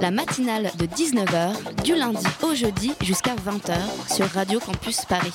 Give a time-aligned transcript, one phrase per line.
[0.00, 3.76] La matinale de 19h, du lundi au jeudi jusqu'à 20h
[4.14, 5.32] sur Radio Campus Paris.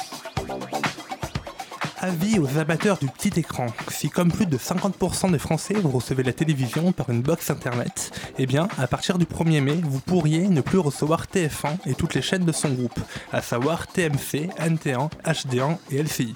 [2.00, 3.68] Avis aux amateurs du petit écran.
[3.90, 8.12] Si comme plus de 50% des Français vous recevez la télévision par une box internet,
[8.38, 12.14] eh bien, à partir du 1er mai, vous pourriez ne plus recevoir TF1 et toutes
[12.14, 13.00] les chaînes de son groupe,
[13.32, 16.34] à savoir TMC, NT1, HD1 et LCI.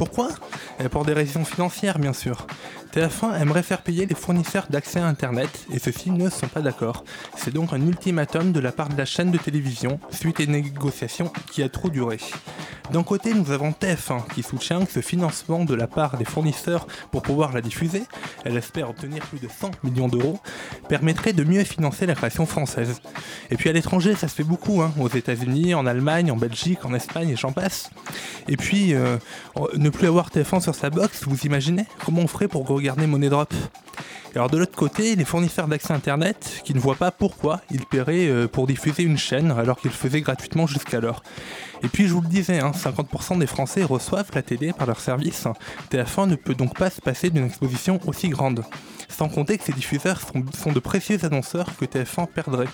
[0.00, 0.30] Pourquoi?
[0.82, 2.46] Eh, Pour des raisons financières, bien sûr.
[2.92, 7.04] TF1 aimerait faire payer les fournisseurs d'accès à Internet et ceux-ci ne sont pas d'accord.
[7.36, 10.52] C'est donc un ultimatum de la part de la chaîne de télévision suite à une
[10.52, 12.18] négociation qui a trop duré.
[12.92, 16.88] D'un côté, nous avons TF1 qui soutient que ce financement de la part des fournisseurs
[17.12, 18.02] pour pouvoir la diffuser,
[18.44, 20.40] elle espère obtenir plus de 100 millions d'euros,
[20.88, 23.00] permettrait de mieux financer la création française.
[23.52, 26.84] Et puis à l'étranger, ça se fait beaucoup, hein, aux États-Unis, en Allemagne, en Belgique,
[26.84, 27.90] en Espagne et j'en passe.
[28.48, 29.18] Et puis, euh,
[29.76, 31.84] ne plus avoir TF1 sur sa box, vous imaginez?
[32.04, 33.52] Comment on ferait pour regarder Money Drop
[34.36, 38.28] alors de l'autre côté, les fournisseurs d'accès Internet qui ne voient pas pourquoi ils paieraient
[38.28, 41.24] euh, pour diffuser une chaîne alors qu'ils faisaient gratuitement jusqu'alors.
[41.82, 45.00] Et puis je vous le disais, hein, 50% des Français reçoivent la télé par leur
[45.00, 45.48] service.
[45.90, 48.64] TF1 ne peut donc pas se passer d'une exposition aussi grande.
[49.08, 52.68] Sans compter que ces diffuseurs sont de précieux annonceurs que TF1 perdrait.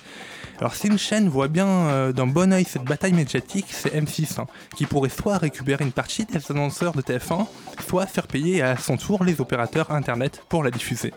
[0.59, 4.41] Alors si une chaîne voit bien euh, d'un bon oeil cette bataille médiatique, c'est M6,
[4.41, 7.47] hein, qui pourrait soit récupérer une partie des annonceurs de TF1,
[7.87, 11.13] soit faire payer à son tour les opérateurs Internet pour la diffuser.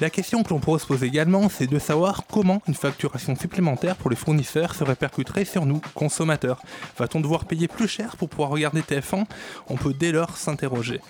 [0.00, 3.96] La question que l'on pourrait se poser également, c'est de savoir comment une facturation supplémentaire
[3.96, 6.62] pour les fournisseurs se répercuterait sur nous, consommateurs.
[6.98, 9.24] Va-t-on devoir payer plus cher pour pouvoir regarder TF1
[9.68, 11.00] On peut dès lors s'interroger.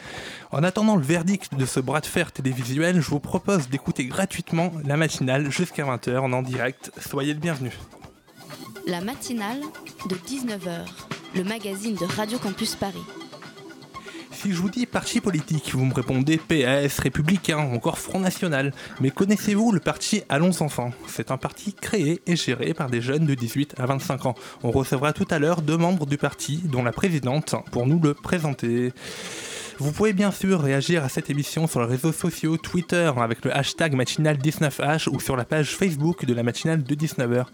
[0.53, 4.73] En attendant le verdict de ce bras de fer télévisuel, je vous propose d'écouter gratuitement
[4.87, 6.91] la matinale jusqu'à 20h en direct.
[6.99, 7.58] Soyez le bienvenu.
[8.87, 9.61] La matinale
[10.09, 10.87] de 19h,
[11.35, 13.03] le magazine de Radio Campus Paris.
[14.31, 18.73] Si je vous dis parti politique, vous me répondez PS, Républicain, encore Front National.
[19.01, 20.93] Mais connaissez-vous le parti Allons Enfants?
[21.09, 24.35] C'est un parti créé et géré par des jeunes de 18 à 25 ans.
[24.63, 28.15] On recevra tout à l'heure deux membres du parti, dont la présidente, pour nous le
[28.15, 28.93] présenter.
[29.81, 33.57] Vous pouvez bien sûr réagir à cette émission sur les réseaux sociaux, Twitter avec le
[33.57, 37.45] hashtag matinale19h ou sur la page Facebook de la matinale de 19h.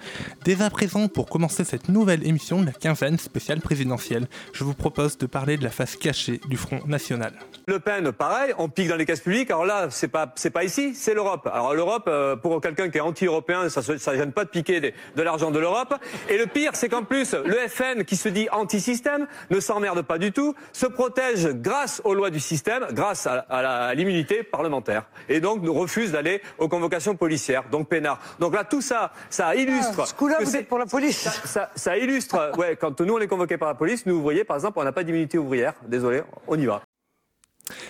[0.43, 4.73] Dès à présent, pour commencer cette nouvelle émission de la quinzaine spéciale présidentielle, je vous
[4.73, 7.35] propose de parler de la face cachée du Front National.
[7.67, 9.51] Le Pen, pareil, on pique dans les caisses publiques.
[9.51, 11.47] Alors là, c'est pas c'est pas ici, c'est l'Europe.
[11.53, 15.23] Alors l'Europe, euh, pour quelqu'un qui est anti-européen, ça ça gêne pas de piquer de
[15.23, 15.95] l'argent de l'Europe.
[16.31, 20.17] Et le pire, c'est qu'en plus, le FN, qui se dit anti-système, ne s'emmerde pas
[20.17, 25.63] du tout, se protège grâce aux lois du système, grâce à, l'immunité parlementaire, et donc
[25.63, 28.21] nous refuse d'aller aux convocations policières, donc peinard.
[28.39, 30.07] Donc là, tout ça, ça illustre.
[30.07, 31.19] Ce coup-là, que vous c'est- êtes pour la police.
[31.19, 34.45] ça, ça- ça illustre, ouais, quand nous on est convoqués par la police, nous ouvriers,
[34.45, 35.75] par exemple, on n'a pas d'immunité ouvrière.
[35.87, 36.83] Désolé, on y va.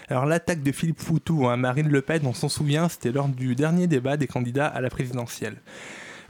[0.09, 3.55] Alors l'attaque de Philippe Poutou à Marine Le Pen, on s'en souvient, c'était lors du
[3.57, 5.57] dernier débat des candidats à la présidentielle.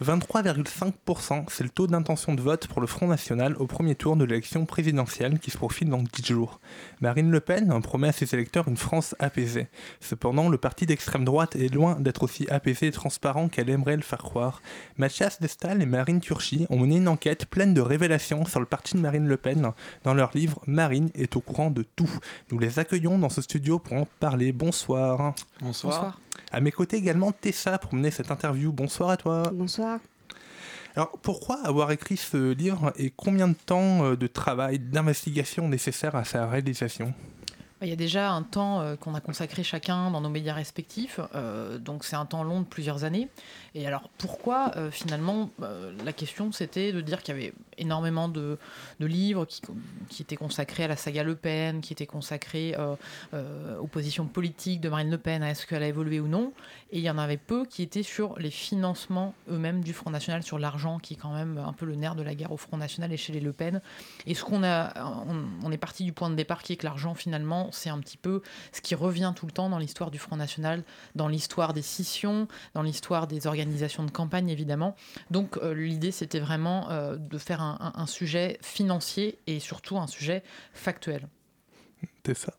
[0.02, 4.24] 23,5%, c'est le taux d'intention de vote pour le Front National au premier tour de
[4.24, 6.60] l'élection présidentielle qui se profile dans 10 jours.
[7.00, 9.68] Marine Le Pen en promet à ses électeurs une France apaisée.
[10.00, 14.02] Cependant, le parti d'extrême droite est loin d'être aussi apaisé et transparent qu'elle aimerait le
[14.02, 14.62] faire croire.
[14.96, 18.94] Mathias Destal et Marine Turchi ont mené une enquête pleine de révélations sur le parti
[18.94, 19.72] de Marine Le Pen
[20.02, 22.10] dans leur livre Marine est au courant de tout.
[22.50, 24.52] Nous les accueillons dans ce studio pour en parler.
[24.52, 25.34] Bonsoir.
[25.60, 26.18] Bonsoir.
[26.50, 28.72] À mes côtés également Tessa pour mener cette interview.
[28.72, 29.42] Bonsoir à toi.
[29.52, 30.00] Bonsoir.
[30.96, 36.14] Alors pourquoi avoir écrit ce livre et combien de temps euh, de travail, d'investigation nécessaire
[36.14, 37.12] à sa réalisation?
[37.82, 41.20] Il y a déjà un temps euh, qu'on a consacré chacun dans nos médias respectifs,
[41.34, 43.28] euh, donc c'est un temps long de plusieurs années.
[43.74, 48.28] Et alors pourquoi euh, finalement euh, la question c'était de dire qu'il y avait énormément
[48.28, 48.58] de,
[49.00, 49.46] livres
[50.08, 52.96] qui, étaient consacrés à la saga Le Pen, qui étaient consacrés euh,
[53.34, 56.52] euh, aux positions politiques de Marine Le Pen, à est-ce qu'elle a évolué ou non.
[56.90, 60.42] Et il y en avait peu qui étaient sur les financements eux-mêmes du Front National,
[60.42, 62.76] sur l'argent qui est quand même un peu le nerf de la guerre au Front
[62.76, 63.80] National et chez les Le Pen.
[64.26, 64.92] Et ce qu'on a,
[65.62, 68.16] on, est parti du point de départ qui est que l'argent finalement c'est un petit
[68.16, 68.42] peu
[68.72, 70.84] ce qui revient tout le temps dans l'histoire du Front National,
[71.14, 74.94] dans l'histoire des scissions, dans l'histoire des organisations de campagne évidemment.
[75.30, 76.88] Donc euh, l'idée c'était vraiment
[77.18, 81.26] de faire un, un- un sujet financier et surtout un sujet factuel.
[82.26, 82.52] C'est ça.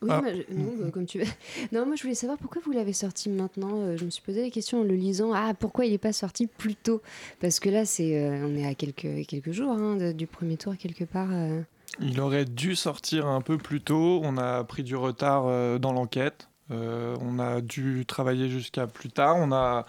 [0.00, 0.20] Oui, Ah.
[0.22, 1.24] moi, je- non, bah, comme tu veux.
[1.72, 3.80] Non, moi je voulais savoir pourquoi vous l'avez sorti maintenant.
[3.80, 5.32] Euh, Je me suis posé la question en le lisant.
[5.34, 7.02] Ah, pourquoi il n'est pas sorti plus tôt?
[7.40, 10.56] Parce que là, c'est, euh, on est à quelques, quelques jours hein, de- du premier
[10.56, 11.28] tour, quelque part.
[11.32, 11.62] euh.
[12.00, 14.20] Il aurait dû sortir un peu plus tôt.
[14.22, 16.48] On a pris du retard euh, dans l'enquête.
[16.70, 19.36] Euh, on a dû travailler jusqu'à plus tard.
[19.38, 19.84] On a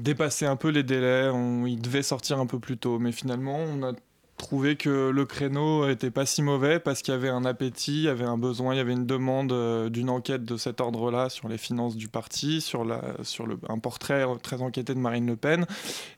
[0.00, 1.28] dépassé un peu les délais.
[1.32, 2.98] On- il devait sortir un peu plus tôt.
[2.98, 3.92] Mais finalement, on a
[4.36, 8.02] trouvé que le créneau était pas si mauvais parce qu'il y avait un appétit, il
[8.02, 11.28] y avait un besoin, il y avait une demande euh, d'une enquête de cet ordre-là
[11.28, 15.26] sur les finances du parti, sur, la, sur le, un portrait très enquêté de Marine
[15.26, 15.66] Le Pen.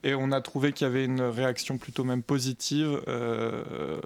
[0.02, 4.00] Et on a trouvé qu'il y avait une réaction plutôt même positive euh,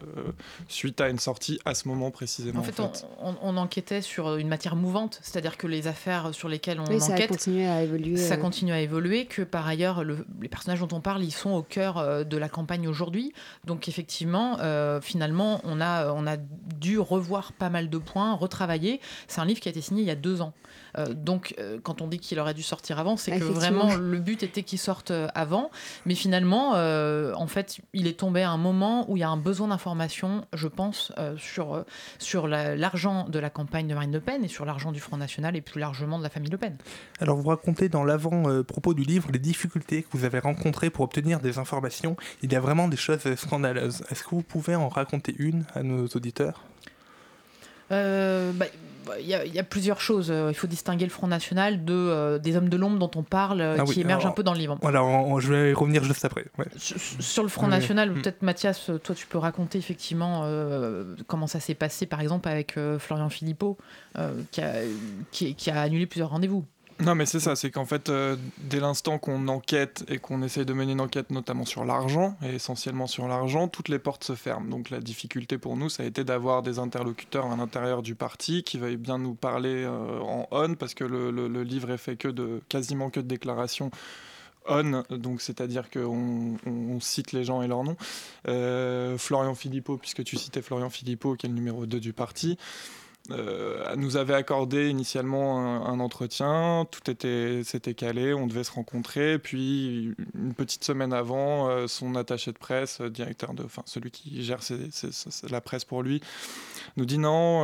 [0.68, 2.60] suite à une sortie à ce moment précisément.
[2.60, 2.90] En fait, on,
[3.22, 7.00] on- on enquêtait sur une matière mouvante, c'est-à-dire que les affaires sur lesquelles on Oui,
[7.00, 8.16] ça a enquête, continué à évoluer.
[8.16, 8.36] ça euh.
[8.38, 11.62] continue à évoluer, que par ailleurs, le- les personnages dont on parle, ils sont au
[11.62, 13.32] cœur de la campagne aujourd'hui.
[13.64, 13.99] Donc effectivement,
[14.60, 19.00] euh, finalement, on a, on a dû revoir pas mal de points, retravailler.
[19.28, 20.52] C'est un livre qui a été signé il y a deux ans.
[20.98, 24.18] Euh, donc euh, quand on dit qu'il aurait dû sortir avant, c'est que vraiment le
[24.18, 25.70] but était qu'il sorte euh, avant.
[26.06, 29.28] Mais finalement, euh, en fait, il est tombé à un moment où il y a
[29.28, 31.84] un besoin d'information, je pense, euh, sur,
[32.18, 35.16] sur la- l'argent de la campagne de Marine Le Pen et sur l'argent du Front
[35.16, 36.76] National et plus largement de la famille Le Pen.
[37.20, 41.40] Alors vous racontez dans l'avant-propos du livre les difficultés que vous avez rencontrées pour obtenir
[41.40, 42.16] des informations.
[42.42, 44.02] Il y a vraiment des choses scandaleuses.
[44.10, 46.64] Est-ce que vous pouvez en raconter une à nos auditeurs?
[47.92, 48.66] Euh, bah,
[49.18, 50.30] Il y, a- il y a plusieurs choses.
[50.30, 53.22] Euh, Il faut distinguer le Front National de, euh, des hommes de l'ombre dont on
[53.22, 54.78] parle, euh, Ah qui oui, émergent alors, un peu dans le livre.
[54.82, 56.44] Voilà, on- on- je vais y revenir juste après.
[56.58, 56.66] ouais.
[56.76, 57.70] Sur, sur le Front Oui.
[57.70, 58.14] National, Mm.
[58.22, 62.76] peut-être Mathias, toi tu peux raconter effectivement euh, comment ça s'est passé par exemple avec
[62.76, 63.76] euh, Florian Philippot
[64.18, 64.72] euh, qui, a,
[65.30, 66.64] qui- qui a annulé plusieurs rendez-vous.
[67.02, 70.66] Non, mais c'est ça, c'est qu'en fait, euh, dès l'instant qu'on enquête et qu'on essaye
[70.66, 74.34] de mener une enquête notamment sur l'argent, et essentiellement sur l'argent, toutes les portes se
[74.34, 74.68] ferment.
[74.68, 78.62] Donc la difficulté pour nous, ça a été d'avoir des interlocuteurs à l'intérieur du parti
[78.64, 82.28] qui veuillent bien nous parler euh, en on, parce que le, livre est fait que
[82.28, 83.90] de quasiment que de déclarations
[84.68, 87.96] on, donc c'est-à-dire qu'on on, on cite les gens et leurs noms.
[88.46, 92.58] Euh, Florian Philippot, puisque tu citais Florian Philippot, qui est le numéro 2 du parti,
[93.32, 99.38] euh, nous avait accordé initialement un, entretien, tout était s'était calé, on devait se rencontrer,
[99.38, 104.10] puis une petite semaine avant, euh, son attaché de presse, euh, directeur de, enfin celui
[104.10, 104.60] qui gère
[105.50, 106.20] la presse pour lui,
[106.96, 107.62] nous dit non,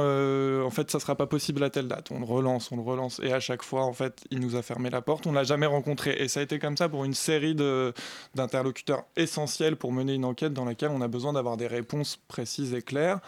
[0.65, 2.11] en fait ça sera pas possible à telle date.
[2.11, 4.63] On le relance, on le relance, et à chaque fois en fait il nous a
[4.63, 7.15] fermé la porte, on l'a jamais rencontré, et ça a été comme ça pour une
[7.15, 7.55] série
[8.35, 12.75] d'interlocuteurs essentiels pour mener une enquête dans laquelle on a besoin d'avoir des réponses précises
[12.75, 13.21] et claires.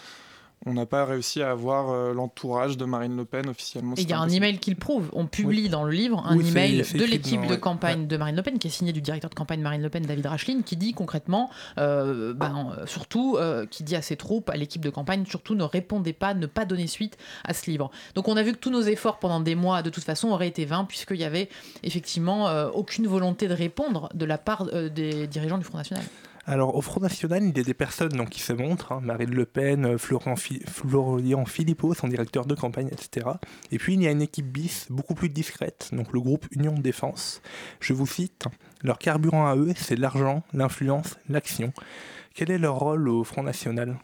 [0.67, 3.95] On n'a pas réussi à avoir euh, l'entourage de Marine Le Pen officiellement.
[3.97, 5.09] Il y a un email qui le prouve.
[5.13, 7.61] On publie dans le livre un Oui, email de l'équipe de ouais.
[7.61, 10.05] campagne de Marine Le Pen, qui est signé du directeur de campagne Marine Le Pen,
[10.05, 14.51] David Racheline, qui dit concrètement, euh, ben, euh, surtout, euh, qui dit à ses troupes,
[14.51, 17.91] à l'équipe de campagne, surtout ne répondez pas, ne pas donner suite à ce livre.
[18.15, 20.49] Donc on a vu que tous nos efforts pendant des mois, de toute façon, auraient
[20.49, 21.49] été vains, puisqu'il y avait
[21.83, 26.05] effectivement euh, aucune volonté de répondre de la part euh, des dirigeants du Front National.
[26.51, 29.35] Alors, au Front National, il y a des personnes donc, qui se montrent, hein, Marine
[29.35, 33.27] Le Pen, euh, Florian, Fi- Florian Philippot, son directeur de campagne, etc.
[33.71, 36.73] Et puis, il y a une équipe bis, beaucoup plus discrète, donc le groupe Union
[36.73, 37.43] Défense.
[37.81, 38.47] Je vous cite,
[38.83, 41.75] leur carburant à eux, c'est l'argent, l'influence, l'action.
[42.35, 43.99] Quel est leur rôle au Front National?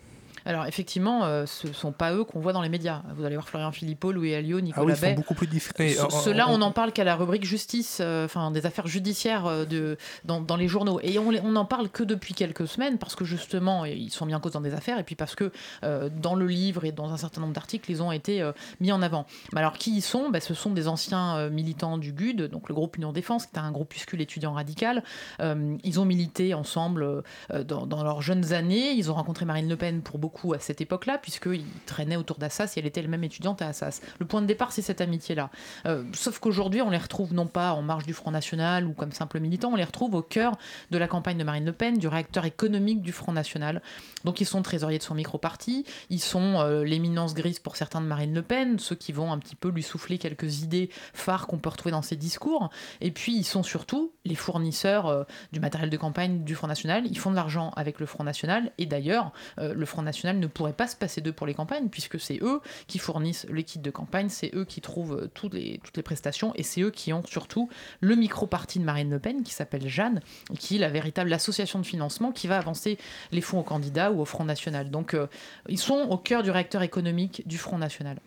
[0.46, 3.02] Alors effectivement, euh, ce sont pas eux qu'on voit dans les médias.
[3.16, 5.96] Vous allez voir Florian Philippot, Louis Alliot, Ah Nicolas oui, ils sont beaucoup plus discrets.
[6.00, 8.86] Oh, oh, Ceux-là, oh, on n'en parle qu'à la rubrique justice, euh, enfin des affaires
[8.86, 11.00] judiciaires euh, de, dans, dans les journaux.
[11.02, 14.40] Et on n'en parle que depuis quelques semaines parce que justement, ils sont mis en
[14.40, 15.50] cause dans des affaires et puis parce que
[15.82, 18.48] dans le livre et dans un certain nombre d'articles, ils ont été
[18.80, 19.26] mis en avant.
[19.52, 20.30] Mais alors, qui ils sont?
[20.30, 23.58] Ben, Ce sont des anciens militants du GUD, donc le groupe Union Défense, qui est
[23.58, 25.02] un groupuscule étudiant radical.
[25.40, 28.92] Ils ont milité ensemble dans, dans leurs jeunes années.
[28.92, 32.74] Ils ont rencontré Marine Le Pen pour beaucoup à cette époque-là, puisqu'ils traînaient autour d'Assas
[32.76, 34.00] et elle était elle-même étudiante à Assas.
[34.18, 35.50] Le point de départ, c'est cette amitié-là.
[35.86, 39.12] Euh, sauf qu'aujourd'hui, on les retrouve non pas en marge du Front National ou comme
[39.12, 40.56] simples militants, on les retrouve au cœur
[40.90, 43.82] de la campagne de Marine Le Pen, du réacteur économique du Front National.
[44.24, 48.06] Donc ils sont trésoriers de son micro-parti, ils sont euh, l'éminence grise pour certains de
[48.06, 51.58] Marine Le Pen, ceux qui vont un petit peu lui souffler quelques idées phares qu'on
[51.58, 52.70] peut retrouver dans ses discours.
[53.00, 57.06] Et puis ils sont surtout les fournisseurs euh, du matériel de campagne du Front National.
[57.06, 58.72] Ils font de l'argent avec le Front National.
[58.78, 61.88] Et d'ailleurs, euh, le Front National ne pourrait pas se passer d'eux pour les campagnes,
[61.88, 65.54] puisque c'est eux qui fournissent les kits de campagne, c'est eux qui trouvent euh, toutes
[65.54, 67.68] les, prestations, et c'est eux qui ont surtout
[68.00, 70.20] le micro-parti de Marine Le Pen, qui s'appelle Jeanne,
[70.52, 72.98] et qui est la véritable association de financement qui va avancer
[73.32, 74.90] les fonds aux candidats ou au Front National.
[74.90, 75.16] Donc
[75.68, 78.18] ils sont au cœur du réacteur économique du Front National.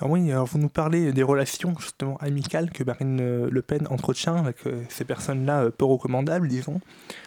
[0.00, 3.86] Alors oui, alors vous nous parlez des relations justement amicales que Marine euh, Le Pen
[3.90, 6.80] entretient avec euh, ces personnes-là euh, peu recommandables, disons.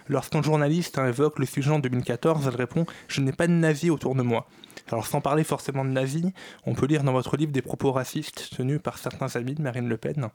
[0.08, 4.16] Lorsqu'un journaliste évoque le sujet en 2014, elle répond «Je n'ai pas de nazis autour
[4.16, 4.48] de moi».
[4.92, 6.26] Alors sans parler forcément de nazis,
[6.66, 9.88] on peut lire dans votre livre des propos racistes tenus par certains amis de Marine
[9.90, 10.30] Le Pen.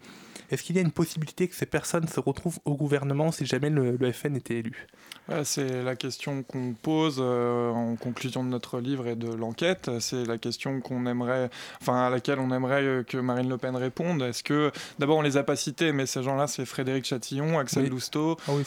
[0.50, 3.68] Est-ce qu'il y a une possibilité que ces personnes se retrouvent au gouvernement si jamais
[3.70, 4.86] le, le FN était élu?
[5.28, 9.90] Ouais, c'est la question qu'on pose euh, en conclusion de notre livre et de l'enquête.
[10.00, 11.50] C'est la question qu'on aimerait,
[11.82, 14.22] enfin à laquelle on aimerait euh, que Marine Le Pen réponde.
[14.22, 17.82] Est-ce que, d'abord, on les a pas cités, mais ces gens-là, c'est Frédéric Chatillon, Axel
[17.84, 17.90] Oui.
[17.90, 18.64] Lousteau, Ah oui,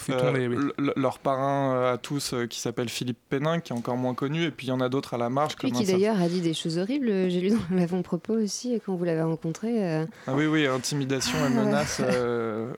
[0.48, 0.56] oui.
[0.78, 4.14] le- leur parrain euh, à tous euh, qui s'appelle Philippe Pénin, qui est encore moins
[4.14, 5.56] connu, et puis il y en a d'autres à la marge.
[5.70, 9.04] Comme qui d'ailleurs a dit des choses horribles, j'ai lu dans l'avant-propos aussi, quand vous
[9.04, 9.84] l'avez rencontré.
[9.86, 11.66] euh, Ah oui, oui, intimidation et Ah, ouais.
[11.66, 12.74] menace euh,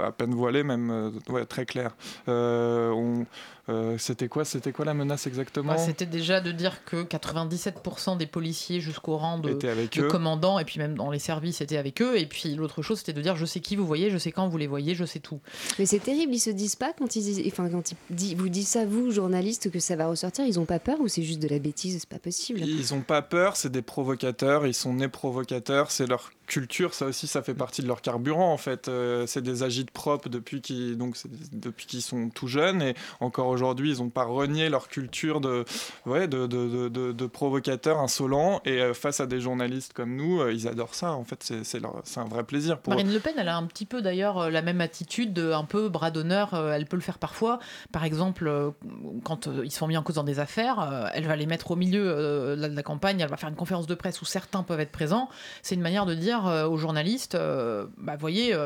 [0.00, 1.96] à, à peine voilée, même euh, ouais, très clair.
[2.28, 3.26] Euh, on-
[3.68, 8.16] euh, c'était quoi, c'était quoi la menace exactement Ouais, C'était déjà de dire que 97%
[8.16, 12.00] des policiers jusqu'au rang de, avec commandant et puis même dans les services étaient avec
[12.02, 12.18] eux.
[12.18, 14.48] Et puis l'autre chose, c'était de dire je sais qui vous voyez, je sais quand
[14.48, 15.40] vous les voyez, je sais tout.
[15.78, 18.68] Mais c'est terrible, ils se disent pas quand ils, enfin, quand ils di- vous disent
[18.68, 21.48] ça, vous, journalistes, que ça va ressortir, ils ont pas peur ou c'est juste de
[21.48, 22.60] la bêtise, c'est pas possible?
[22.60, 27.04] Ils ont pas peur, c'est des provocateurs, ils sont nés provocateurs, c'est leur culture, ça
[27.06, 28.88] aussi, ça fait partie de leur carburant en fait.
[28.88, 31.16] Euh, c'est des agites propres depuis qu'ils donc
[31.52, 35.64] depuis qu'ils sont tout jeunes et encore aujourd'hui, ils n'ont pas renié leur culture de
[36.06, 40.40] ouais de, de, de, de- provocateurs insolents et euh, face à des journalistes comme nous,
[40.40, 41.12] euh, ils adorent ça.
[41.12, 42.96] En fait, c'est c'est leur- c'est un vrai plaisir pour eux.
[42.96, 45.64] Marine Le Pen, elle a un petit peu d'ailleurs euh, la même attitude, de un
[45.64, 46.54] peu bras d'honneur.
[46.54, 47.58] Elle peut le faire parfois.
[47.92, 48.50] Par exemple,
[49.24, 52.04] quand ils sont mis en cause dans des affaires, elle va les mettre au milieu
[52.56, 53.20] de la- campagne.
[53.20, 55.28] Elle va faire une conférence de presse où certains peuvent être présents.
[55.62, 57.36] C'est une manière de dire aux journalistes,
[57.98, 58.56] bah voyez,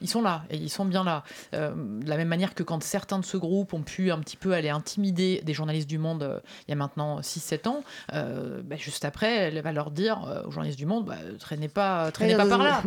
[0.00, 1.24] ils sont là et ils sont bien là.
[1.52, 4.41] De la même manière que quand certains de ce groupe ont pu un petit peu
[4.50, 8.76] aller intimider des journalistes du Monde euh, il y a maintenant 6-7 ans, euh, bah,
[8.76, 12.34] juste après, elle va leur dire euh, aux journalistes du Monde, bah, traînez pas, traînez
[12.36, 12.82] pas par là.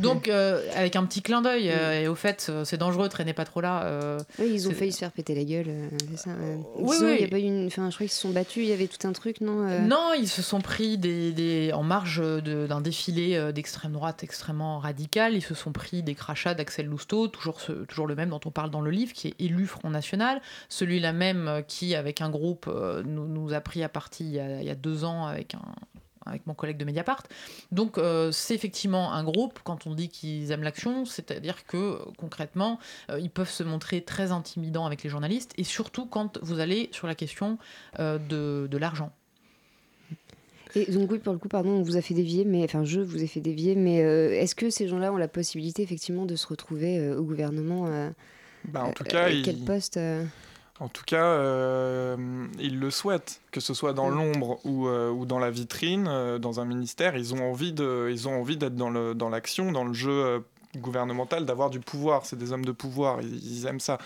[0.00, 4.18] Donc, avec un petit clin d'œil, et au fait, c'est dangereux, traînez pas trop là.
[4.38, 5.66] Oui, ils ont failli se faire péter la gueule,
[6.10, 6.30] c'est ça.
[6.76, 7.14] Oui, oui.
[7.18, 7.66] il y a pas eu une...
[7.66, 10.12] enfin, je crois qu'ils se sont battus, il y avait tout un truc, non Non,
[10.18, 15.34] ils se sont pris des, des- en marge de- d'un défilé d'extrême droite extrêmement radical.
[15.34, 18.50] Ils se sont pris des crachats d'Axel Lousteau, toujours, ce- toujours le même dont on
[18.50, 20.40] parle dans le livre, qui est élu Front National.
[20.78, 24.32] Celui-là même euh, qui, avec un groupe, euh, nous, nous a pris à partie il
[24.32, 25.64] y a, il y a deux ans avec un
[26.26, 27.22] avec mon collègue de Mediapart.
[27.72, 32.78] Donc euh, c'est effectivement un groupe, quand on dit qu'ils aiment l'action, c'est-à-dire que concrètement,
[33.10, 36.90] euh, ils peuvent se montrer très intimidants avec les journalistes, et surtout quand vous allez
[36.92, 37.56] sur la question
[37.98, 39.10] euh, de, de l'argent.
[40.74, 43.00] Et donc oui, pour le coup, pardon, on vous a fait dévier, mais enfin, je
[43.00, 46.36] vous ai fait dévier, mais euh, est-ce que ces gens-là ont la possibilité effectivement de
[46.36, 48.10] se retrouver euh, au gouvernement euh,
[48.66, 50.24] Bah, en tout euh, cas, ils- quel poste euh
[50.80, 52.16] En tout cas, euh,
[52.60, 54.14] ils le souhaitent, que ce soit dans Mm.
[54.14, 58.08] l'ombre ou, euh, ou dans la vitrine, euh, dans un ministère, ils ont envie de,
[58.10, 60.44] ils ont envie d'être dans le dans l'action, dans le jeu
[60.76, 62.26] euh, gouvernemental, d'avoir du pouvoir.
[62.26, 63.98] C'est des hommes de pouvoir, ils, ils aiment ça.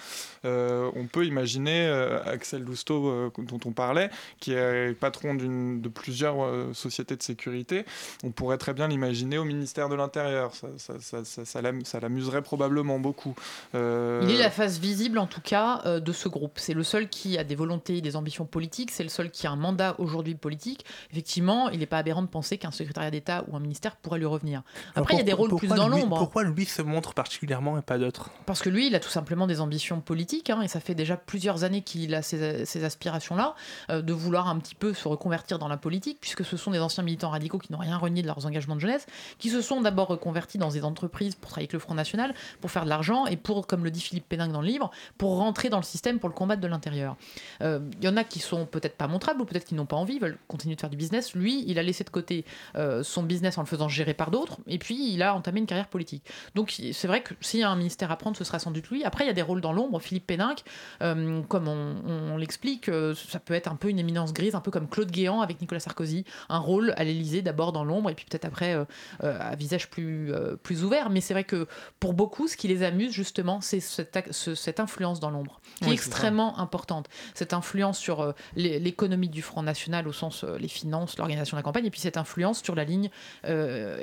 [0.45, 5.81] Euh, on peut imaginer euh, Axel Lousteau, euh, dont on parlait, qui est patron d'une
[5.81, 7.85] de plusieurs euh, sociétés de sécurité.
[8.25, 10.55] On pourrait très bien l'imaginer au ministère de l'Intérieur.
[10.55, 13.35] Ça, ça, ça, ça, ça l'am- ça l'amuserait probablement beaucoup.
[13.75, 16.59] Euh, Il est la face visible, en tout cas, euh, de ce groupe.
[16.59, 18.91] C'est le seul qui a des volontés, des ambitions politiques.
[18.91, 20.85] C'est le seul qui a un mandat aujourd'hui politique.
[21.11, 24.27] Effectivement, il n'est pas aberrant de penser qu'un secrétariat d'État ou un ministère pourrait lui
[24.27, 24.63] revenir.
[24.95, 26.19] Alors, Après, il y a des rôles plus dans l'ombre.
[26.19, 29.47] Pourquoi lui se montre particulièrement et pas d'autres Parce que lui, il a tout simplement
[29.47, 33.55] des ambitions politiques, hein, et ça fait déjà plusieurs années qu'il a ces, aspirations-là,
[33.91, 36.81] euh, de vouloir un petit peu se reconvertir dans la politique, puisque ce sont des
[36.81, 39.07] anciens militants radicaux qui n'ont rien renié de leurs engagements de jeunesse,
[39.39, 42.71] qui se sont d'abord reconvertis dans des entreprises pour travailler avec le Front National, pour
[42.71, 45.69] faire de l'argent, et pour, comme le dit Philippe Péninck dans le livre, pour rentrer
[45.69, 47.17] dans le système pour le combattre de l'intérieur.
[47.63, 49.97] Euh, Il y en a qui sont peut-être pas montrables, ou peut-être qui n'ont pas
[49.97, 51.35] envie, veulent continuer de faire du business.
[51.35, 52.45] Lui, il a laissé de côté
[52.77, 55.67] euh, son business en le faisant gérer par d'autres, et puis il a entamé une
[55.67, 56.25] carrière politique.
[56.55, 58.89] Donc c'est vrai que s'il y a un ministère à prendre, ce sera sans doute
[58.91, 59.05] lui.
[59.05, 60.01] Après, il y a des rôles dans l'ombre.
[60.01, 60.63] Philippe Péninck,
[61.03, 64.61] euh, comme on, on l'explique, euh, ça peut être un peu une éminence grise, un
[64.61, 66.25] peu comme Claude Guéant avec Nicolas Sarkozy.
[66.49, 68.85] Un rôle à l'Élysée, d'abord dans l'ombre, et puis peut-être après euh,
[69.23, 70.33] à visage plus,
[70.63, 71.11] plus ouvert.
[71.11, 71.67] Mais c'est vrai que
[72.01, 75.61] pour beaucoup, ce qui les amuse, justement, c'est cette, ac- ce- cette influence dans l'ombre,
[75.79, 75.93] qui est ça.
[75.95, 77.09] extrêmement importante.
[77.35, 81.63] Cette influence sur l'é- l'économie du Front National, au sens les finances, l'organisation de la
[81.65, 83.11] campagne, et puis cette influence sur la ligne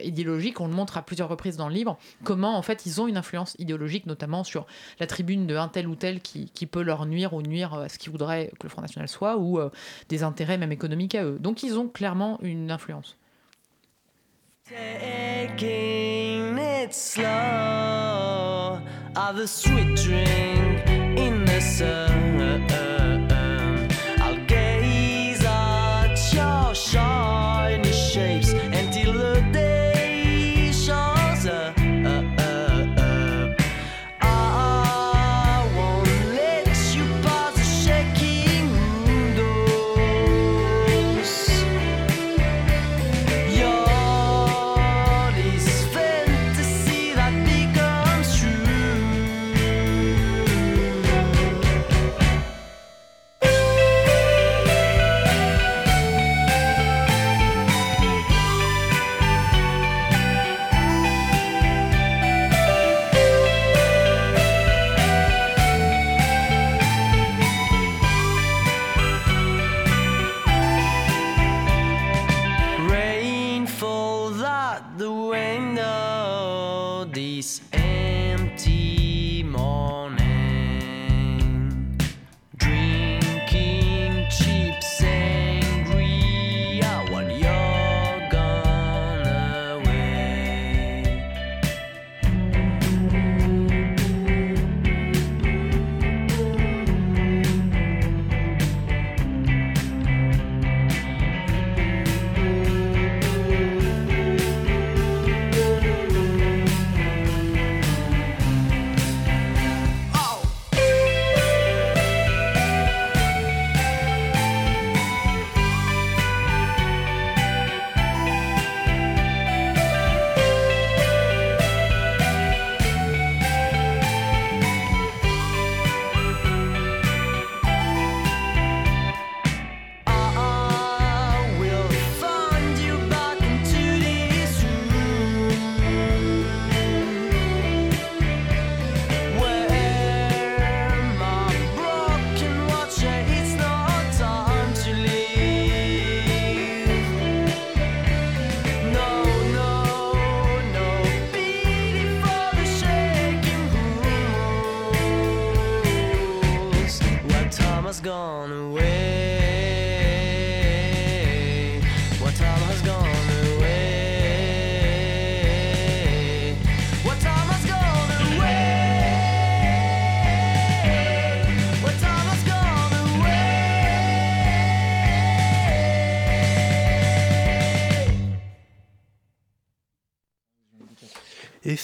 [0.03, 0.59] idéologique.
[0.61, 1.97] On le montre à plusieurs reprises dans le livre,
[2.29, 4.67] comment en fait ils ont une influence idéologique, notamment sur
[4.99, 7.97] la tribune de un tel ou tel qui, peut leur nuire ou nuire à ce
[7.97, 9.71] qu'ils voudraient que le Front National soit, ou euh,
[10.09, 11.39] des intérêts même économiques à eux.
[11.39, 13.17] Donc ils ont clairement une influence.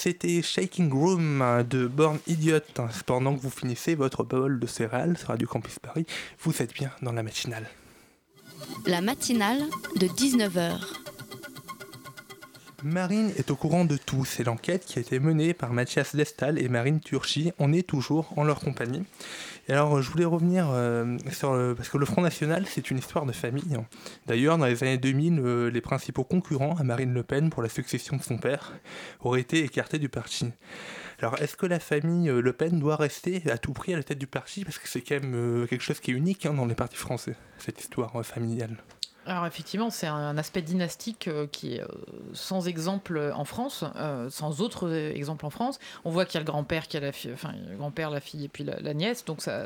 [0.05, 2.59] C'était Shaking Room de Born Idiot.
[3.07, 6.05] Pendant que vous finissez votre bol de céréales sur Radio Campus Paris,
[6.41, 7.67] vous êtes bien dans la matinale.
[8.85, 9.63] La matinale
[9.95, 10.77] de 19h.
[12.83, 14.25] Marine est au courant de tout.
[14.25, 17.51] C'est l'enquête qui a été menée par Mathias Destal et Marine Turchi.
[17.57, 19.01] On est toujours en leur compagnie.
[19.67, 21.55] Et alors, je voulais revenir euh, sur.
[21.55, 23.75] le- parce que le Front National, c'est une histoire de famille.
[24.27, 27.69] D'ailleurs, dans les années 2000, euh, les principaux concurrents à Marine Le Pen pour la
[27.69, 28.73] succession de son père
[29.21, 30.51] auraient été écartés du parti.
[31.19, 34.03] Alors, est-ce que la famille euh, Le Pen doit rester à tout prix à la
[34.03, 34.63] tête du parti?
[34.65, 36.97] Parce que c'est quand même euh, quelque chose qui est unique hein, dans les partis
[36.97, 38.77] français, cette histoire euh, familiale.
[39.27, 41.87] Alors effectivement, c'est un aspect dynastique euh, qui est euh,
[42.33, 45.79] sans exemple en France, euh, sans autre exemple en France.
[46.03, 48.45] On voit qu'il y a le grand-père, qui a la fille, enfin grand-père, la fille
[48.45, 49.65] et puis la, nièce, donc ça,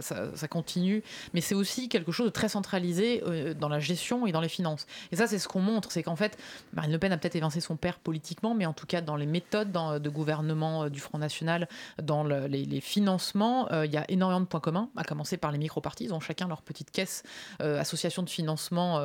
[0.50, 1.04] continue.
[1.34, 3.22] Mais c'est aussi quelque chose de très centralisé
[3.60, 4.88] dans la gestion et dans les finances.
[5.12, 6.38] Et ça, c'est ce qu'on montre, c'est qu'en fait,
[6.74, 9.26] Marine Le Pen a peut-être évincé son père politiquement, mais en tout cas dans les
[9.26, 11.68] méthodes de gouvernement du Front National,
[12.02, 15.52] dans le- les, les financements, il y a énormément de points communs, à commencer par
[15.52, 16.06] les micro-partis.
[16.06, 17.24] Ils ont chacun leur petite caisse,
[17.60, 19.00] association de financement.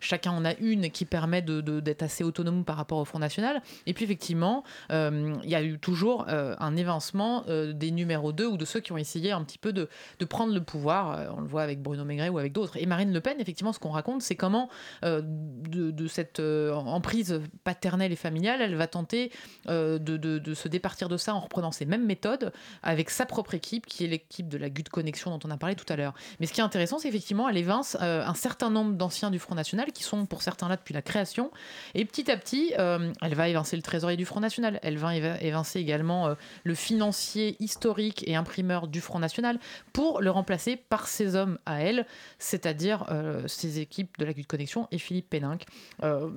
[0.00, 3.18] Chacun en a une qui permet de- de- d'être assez autonome par rapport au Front
[3.18, 3.62] National.
[3.86, 8.32] Et puis effectivement, euh, il y a eu toujours euh, un évincement euh, des numéros
[8.32, 11.34] 2 ou de ceux qui ont essayé un petit peu de, de prendre le pouvoir.
[11.36, 12.76] On le voit avec Bruno Maigret ou avec d'autres.
[12.76, 14.68] Et Marine Le Pen, effectivement, ce qu'on raconte, c'est comment
[15.02, 19.30] de, cette emprise paternelle et familiale, elle va tenter
[19.68, 23.86] de, de- se départir de ça en reprenant ces mêmes méthodes avec sa propre équipe,
[23.86, 26.14] qui est l'équipe de la GUD Connexion dont on a parlé tout à l'heure.
[26.40, 29.54] Mais ce qui est intéressant, c'est effectivement, elle évince un certain nombre d'anciens du Front
[29.54, 31.50] National qui sont pour certains là depuis la création.
[31.94, 34.78] Et petit à petit, euh, elle va évincer le trésorier du Front National.
[34.82, 39.58] Elle va évincer également euh, le financier historique et imprimeur du Front National
[39.92, 42.06] pour le remplacer par ses hommes à elle,
[42.38, 45.64] c'est-à-dire euh, ses équipes de la GUD Connexion et Philippe Péninck.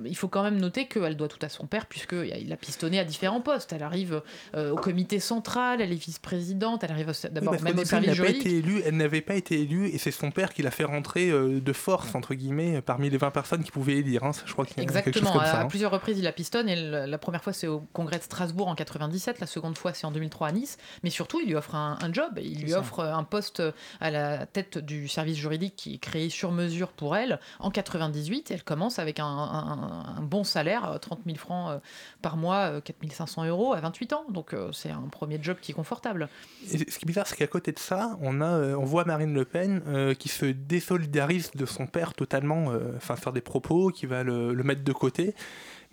[0.04, 3.04] Il faut quand même noter qu'elle doit tout à son père, puisqu'il a pistonné à
[3.04, 3.72] différents postes.
[3.72, 4.22] Elle arrive
[4.54, 8.46] au comité central, elle est vice-présidente, elle arrive d'abord Oui, même au service juridique.
[8.46, 11.30] été élue, elle n'avait pas été élue et c'est son père qui l'a fait rentrer
[11.30, 14.24] de force, entre guillemets, parmi les 20 personnes qui pouvaient élire.
[14.24, 14.32] hein.
[14.44, 15.58] Je crois qu'il y a quelque chose Exactement, comme à, ça.
[15.58, 15.66] à hein.
[15.66, 18.68] plusieurs reprises il la pistonne et le- la première fois c'est au congrès de Strasbourg
[18.68, 21.74] en 97, la seconde fois c'est en 2003 à Nice, mais surtout il lui offre
[21.74, 22.80] un, un job, il lui ça.
[22.80, 23.62] offre un poste
[24.00, 28.50] à la tête du service juridique qui est créé sur mesure pour elle en 98,
[28.50, 31.78] elle commence avec un, un- un bon salaire, euh, 30 000 francs euh,
[32.22, 35.56] par mois, euh, 4 500 euros à 28 ans, donc euh, c'est un premier job
[35.60, 36.28] qui est confortable.
[36.72, 39.04] Et ce qui est bizarre, c'est qu'à côté de ça, on, a, euh, on voit
[39.04, 43.90] Marine Le Pen euh, qui se désolidarise de son père totalement, euh, faire des propos,
[43.90, 45.34] qui va le, mettre de côté.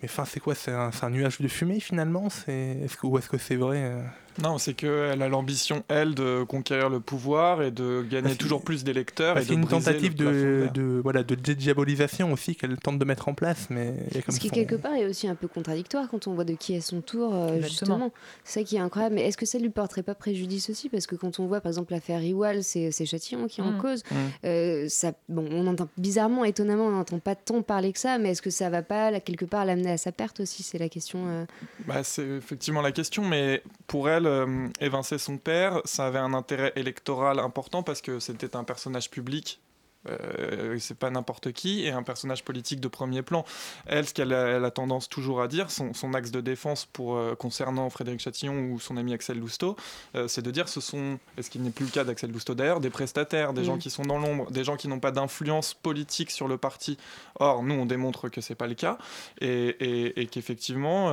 [0.02, 2.28] Mais enfin, c'est quoi C'est un, nuage de fumée finalement?
[2.48, 4.02] Ou est-ce que c'est vrai euh?
[4.42, 8.84] Non, c'est qu'elle a l'ambition, elle, de conquérir le pouvoir et de gagner toujours plus
[8.84, 9.36] d'électeurs.
[9.36, 13.68] De une tentative de, de, voilà, de dédiabolisation aussi qu'elle tente de mettre en place,
[13.70, 16.08] mais il y a comme Ce qui, son- quelque part, est aussi un peu contradictoire
[16.08, 18.10] quand on voit de qui est son tour, euh, justement.
[18.44, 19.14] C'est ça qui est incroyable.
[19.16, 20.88] Mais est-ce que ça lui porterait pas préjudice aussi?
[20.88, 23.72] Parce que quand on voit, par exemple, l'affaire Iwal, c'est c'est Châtillon qui est en
[23.72, 23.78] Mm.
[23.78, 24.02] cause.
[24.10, 24.14] Mm.
[24.46, 28.30] Euh, ça, bon, on entend bizarrement, étonnamment, on n'entend pas tant parler que ça, mais
[28.30, 30.62] est-ce que ça va pas, là, quelque part, l'amener à sa perte aussi?
[30.62, 31.20] C'est la question.
[31.26, 31.44] euh.
[31.86, 36.34] Bah, c'est effectivement la question, mais pour elle, euh, évincer son père, ça avait un
[36.34, 39.60] intérêt électoral important parce que c'était un personnage public.
[40.08, 43.44] Euh, c'est pas n'importe qui et un personnage politique de premier plan.
[43.86, 47.34] Elle, ce qu'elle a, tendance toujours à dire, son, son axe de défense pour euh,
[47.34, 49.76] concernant Frédéric Chatillon ou son ami Axel Lousteau,
[50.14, 52.54] euh, c'est de dire ce sont, et ce qui n'est plus le cas d'Axel Lousteau
[52.54, 55.74] d'ailleurs, des prestataires, des gens qui sont dans l'ombre, des gens qui n'ont pas d'influence
[55.74, 56.98] politique sur le parti.
[57.40, 58.98] Or, nous, on démontre que c'est pas le cas
[59.40, 59.48] et,
[59.80, 61.12] et- et qu'effectivement,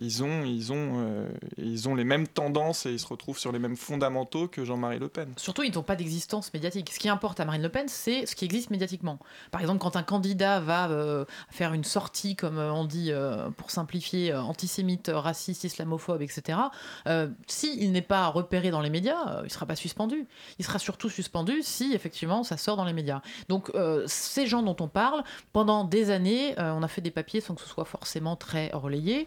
[0.00, 3.58] ils, ont, ils, ont, ils ont les mêmes tendances et ils se retrouvent sur les
[3.58, 5.32] mêmes fondamentaux que Jean-Marie Le Pen.
[5.36, 6.90] Surtout, ils n'ont pas d'existence médiatique.
[6.92, 7.08] Ce qui
[7.40, 9.18] à Marine Le Pen, c'est ce qui existe médiatiquement.
[9.50, 13.50] Par exemple, quand un candidat va euh, faire une sortie, comme euh, on dit euh,
[13.50, 16.58] pour simplifier, antisémite, raciste, islamophobe, etc.,
[17.46, 20.26] s'il n'est pas repéré dans les médias, il ne sera pas suspendu.
[20.58, 23.22] Il sera surtout suspendu si, effectivement, ça sort dans les médias.
[23.48, 23.72] Donc,
[24.06, 27.60] ces gens dont on parle, pendant des années, on a fait des papiers sans que
[27.60, 29.26] ce soit forcément très relayé.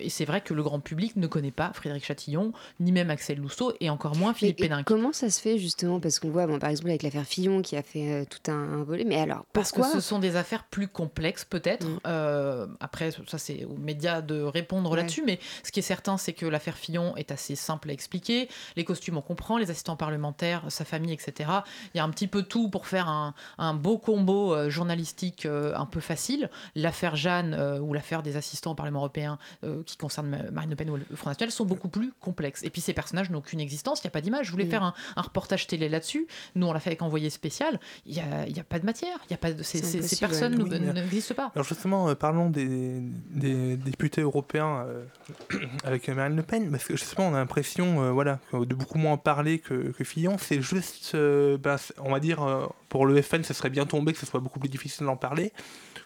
[0.00, 3.38] Et c'est vrai que le grand public ne connaît pas Frédéric Chatillon, ni même Axel
[3.38, 6.00] Lousteau, et encore moins Philippe et comment ça se fait, justement?
[6.00, 8.50] Parce qu'on voit, bon, par exemple, avec l'affaire Fillon, Fillon qui a fait euh, tout
[8.50, 9.04] un, un volet.
[9.04, 11.86] Mais alors, Parce que pourquoi ce sont des affaires plus complexes, peut-être.
[12.06, 14.96] Euh, après, ça, c'est aux médias de répondre Ouais.
[14.98, 15.22] là-dessus.
[15.24, 18.48] Mais ce qui est certain, c'est que l'affaire Fillon est assez simple à expliquer.
[18.76, 19.56] Les costumes, on comprend.
[19.58, 21.50] Les assistants parlementaires, sa famille, etc.
[21.94, 25.46] Il y a un petit peu tout pour faire un, un beau combo euh, journalistique
[25.46, 26.50] un peu facile.
[26.74, 29.38] L'affaire Jeanne ou l'affaire des assistants au Parlement européen
[29.86, 32.62] qui concerne Ma- Marine Le Pen ou le Front National sont beaucoup plus complexes.
[32.64, 34.00] Et puis, ces personnages n'ont aucune existence.
[34.02, 34.46] Il n'y a pas d'image.
[34.46, 34.70] Je voulais Mm.
[34.70, 36.26] faire un, un reportage télé là-dessus.
[36.54, 37.78] Nous, on l'a fait avec Envoyé spécial.
[38.04, 39.18] Il n'y a, y a pas de matière.
[39.28, 39.80] Il y a pas de, ces,
[40.18, 41.52] personnes Oui, n'existent pas.
[41.54, 45.04] Alors justement, euh, parlons des, des députés européens euh,
[45.84, 49.16] avec Marine Le Pen, parce que justement on a l'impression euh, voilà, de beaucoup moins
[49.16, 50.36] parler que, que Fillon.
[50.38, 53.86] C'est juste, euh, ben, c'est- on va dire, euh, pour le FN, ce serait bien
[53.86, 55.52] tombé que ce soit beaucoup plus difficile d'en parler,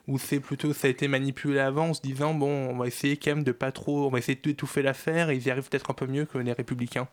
[0.09, 3.17] ou c'est plutôt, ça a été manipulé avant en se disant, bon, on va essayer
[3.17, 5.91] quand même de pas trop, on va essayer d'étouffer l'affaire, et ils y arrivent peut-être
[5.91, 7.09] un peu mieux que les républicains.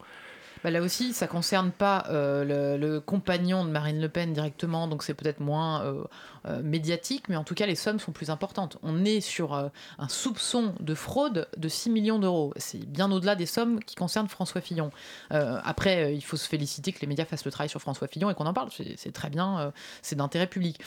[0.63, 5.03] Bah, là aussi, ça concerne pas euh, le, compagnon de Marine Le Pen directement, donc
[5.03, 6.03] c'est peut-être moins euh,
[6.47, 8.77] euh, médiatique, mais en tout cas, les sommes sont plus importantes.
[8.83, 12.53] On est sur un soupçon de fraude de 6 millions d'euros.
[12.57, 14.91] C'est bien au-delà des sommes qui concernent François Fillon.
[15.29, 18.33] Après, il faut se féliciter que les médias fassent le travail sur François Fillon et
[18.33, 18.69] qu'on en parle.
[18.71, 20.79] C'est très bien, c'est d'intérêt public.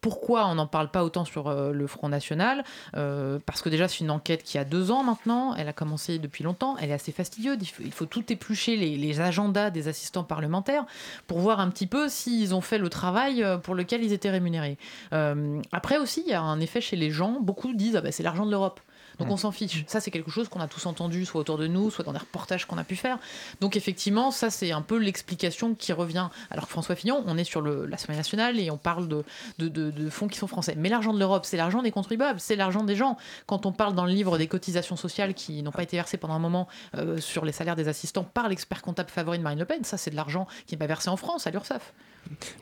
[0.00, 2.64] Pourquoi on n'en parle pas autant sur le Front National?
[2.92, 5.54] Parce que déjà, c'est une enquête qui a deux ans maintenant.
[5.54, 6.76] Elle a commencé depuis longtemps.
[6.78, 7.58] Elle est assez fastidieuse.
[7.80, 10.84] Il faut, tout éplucher les agendas des assistants parlementaires
[11.26, 14.30] pour voir un petit peu s'ils ont fait le travail euh, pour lequel ils étaient
[14.30, 14.78] rémunérés.
[15.12, 17.40] Euh, après aussi, il y a un effet chez les gens.
[17.40, 18.80] Beaucoup disent ah ben, c'est l'argent de l'Europe.
[19.18, 19.84] Donc on s'en fiche.
[19.86, 22.18] Ça, c'est quelque chose qu'on a tous entendu, soit autour de nous, soit dans des
[22.18, 23.18] reportages qu'on a pu faire.
[23.60, 26.28] Donc effectivement, ça, c'est un peu l'explication qui revient.
[26.50, 29.24] Alors que François Fillon, on est sur l'Assemblée nationale et on parle de,
[29.58, 30.74] de, de- de fonds qui sont français.
[30.76, 33.16] Mais l'argent de l'Europe, c'est l'argent des contribuables, c'est l'argent des gens.
[33.46, 36.34] Quand on parle dans le livre des cotisations sociales qui n'ont pas été versées pendant
[36.34, 39.64] un moment euh, sur les salaires des assistants par l'expert comptable favori de Marine Le
[39.64, 41.92] Pen, ça, c'est de l'argent qui n'est pas versé en France à l'URSSAF.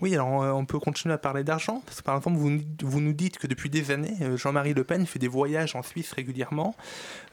[0.01, 2.63] Oui, alors euh, on peut continuer à parler d'argent, parce que par exemple, vous, nous-
[2.83, 5.83] vous nous dites que depuis des années, euh, Jean-Marie Le Pen fait des voyages en
[5.83, 6.75] Suisse régulièrement.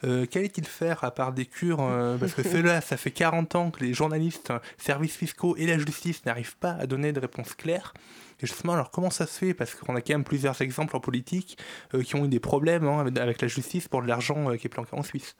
[0.02, 3.70] Euh, Qu'allait-il faire à part des cures euh, Parce que cela, ça fait 40 ans
[3.70, 7.94] que les journalistes, services fiscaux et la justice n'arrivent pas à donner de réponses claires.
[8.40, 9.54] Et justement, alors comment ça se fait?
[9.54, 11.56] Parce qu'on a quand même plusieurs exemples en politique
[11.94, 14.70] euh, qui ont eu des problèmes hein, avec- la justice pour de l'argent qui est
[14.70, 15.36] planqué en Suisse.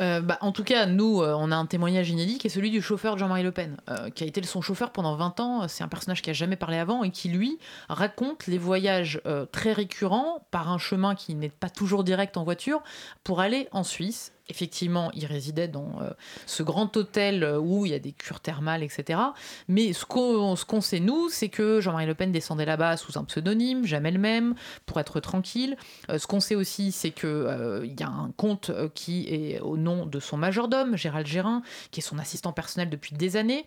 [0.00, 2.70] Euh, bah, en tout cas, nous, euh, on a un témoignage inédit qui est celui
[2.70, 5.68] du chauffeur Jean-Marie Le Pen, euh, qui a été son chauffeur pendant 20 ans.
[5.68, 7.58] C'est un personnage qui a jamais parlé avant et qui, lui,
[7.88, 9.20] raconte les voyages
[9.52, 12.82] très récurrents par un chemin qui n'est pas toujours direct en voiture
[13.24, 14.32] pour aller en Suisse.
[14.50, 16.10] Effectivement, il résidait dans euh,
[16.46, 19.20] ce grand hôtel euh, où il y a des cures thermales, etc.
[19.68, 23.18] Mais ce qu'on ce qu'on sait, nous, c'est que Jean-Marie Le Pen descendait là-bas sous
[23.18, 24.54] un pseudonyme, jamais le même,
[24.86, 25.76] pour être tranquille.
[26.10, 29.60] Euh, ce qu'on sait aussi, c'est que euh, il y a un compte qui est
[29.60, 33.66] au nom de son majordome, Gérald Gérin, qui est son assistant personnel depuis des années.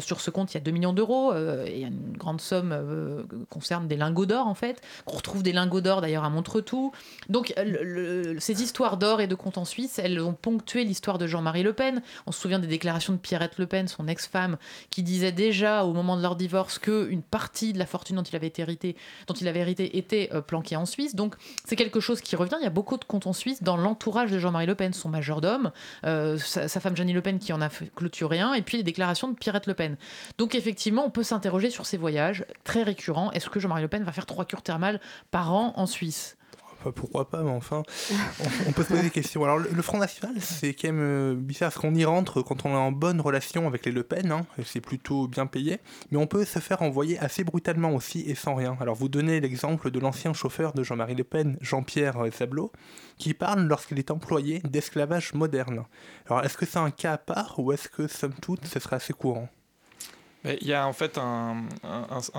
[0.00, 3.96] Sur ce compte, il y a 2 millions d'euros et une grande somme concerne des
[3.96, 4.80] lingots d'or, en fait.
[5.06, 6.92] On retrouve des lingots d'or d'ailleurs à Montretout.
[7.28, 7.54] Donc,
[8.38, 11.72] ces histoires d'or et de comptes en Suisse, elles ont ponctué l'histoire de Jean-Marie Le
[11.72, 12.02] Pen.
[12.26, 14.56] On se souvient des déclarations de Pierrette Le Pen, son ex-femme,
[14.90, 18.22] qui disait déjà au moment de leur divorce que une partie de la fortune dont
[18.22, 21.14] il avait hérité, était euh, planquée en Suisse.
[21.14, 22.56] Donc c'est quelque chose qui revient.
[22.60, 25.08] Il y a beaucoup de comptes en Suisse dans l'entourage de Jean-Marie Le Pen, son
[25.08, 25.72] majordome,
[26.04, 28.76] euh, sa, sa femme Jeannie Le Pen qui en a fait clôturer un, et puis
[28.76, 29.96] les déclarations de Pierrette Le Pen.
[30.38, 33.30] Donc effectivement, on peut s'interroger sur ces voyages très récurrents.
[33.32, 36.36] Est-ce que Jean-Marie Le Pen va faire trois cures thermales par an en Suisse?
[36.90, 37.82] Pourquoi pas, mais enfin,
[38.66, 39.44] on, peut se poser des questions.
[39.44, 42.70] Alors, le, Front National, c'est quand même euh, bizarre, parce qu'on y rentre quand on
[42.70, 45.78] est en bonne relation avec les Le Pen, hein, c'est plutôt bien payé,
[46.10, 48.76] mais on peut se faire envoyer assez brutalement aussi et sans rien.
[48.80, 52.72] Alors, vous donnez l'exemple de l'ancien chauffeur de Jean-Marie Le Pen, Jean-Pierre euh, Sablot,
[53.18, 55.84] qui parle lorsqu'il est employé d'esclavage moderne.
[56.26, 58.96] Alors, est-ce que c'est un cas à part, ou est-ce que, somme toute, ce serait
[58.96, 59.48] assez courant?
[60.44, 61.62] Il y a en fait un,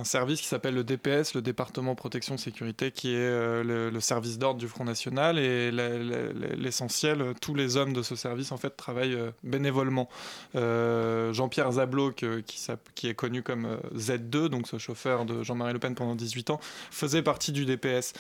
[0.03, 4.59] service qui s'appelle le DPS, le département protection sécurité, qui est euh, le, service d'ordre
[4.59, 9.31] du Front National et l'essentiel, tous les hommes de ce service en fait travaillent euh,
[9.43, 10.09] bénévolement.
[10.55, 15.73] Euh, Jean-Pierre Zablot, qui, qui est connu comme euh, Z2, donc ce chauffeur de Jean-Marie
[15.73, 16.59] Le Pen pendant 18 ans,
[16.91, 18.13] faisait partie du DPS.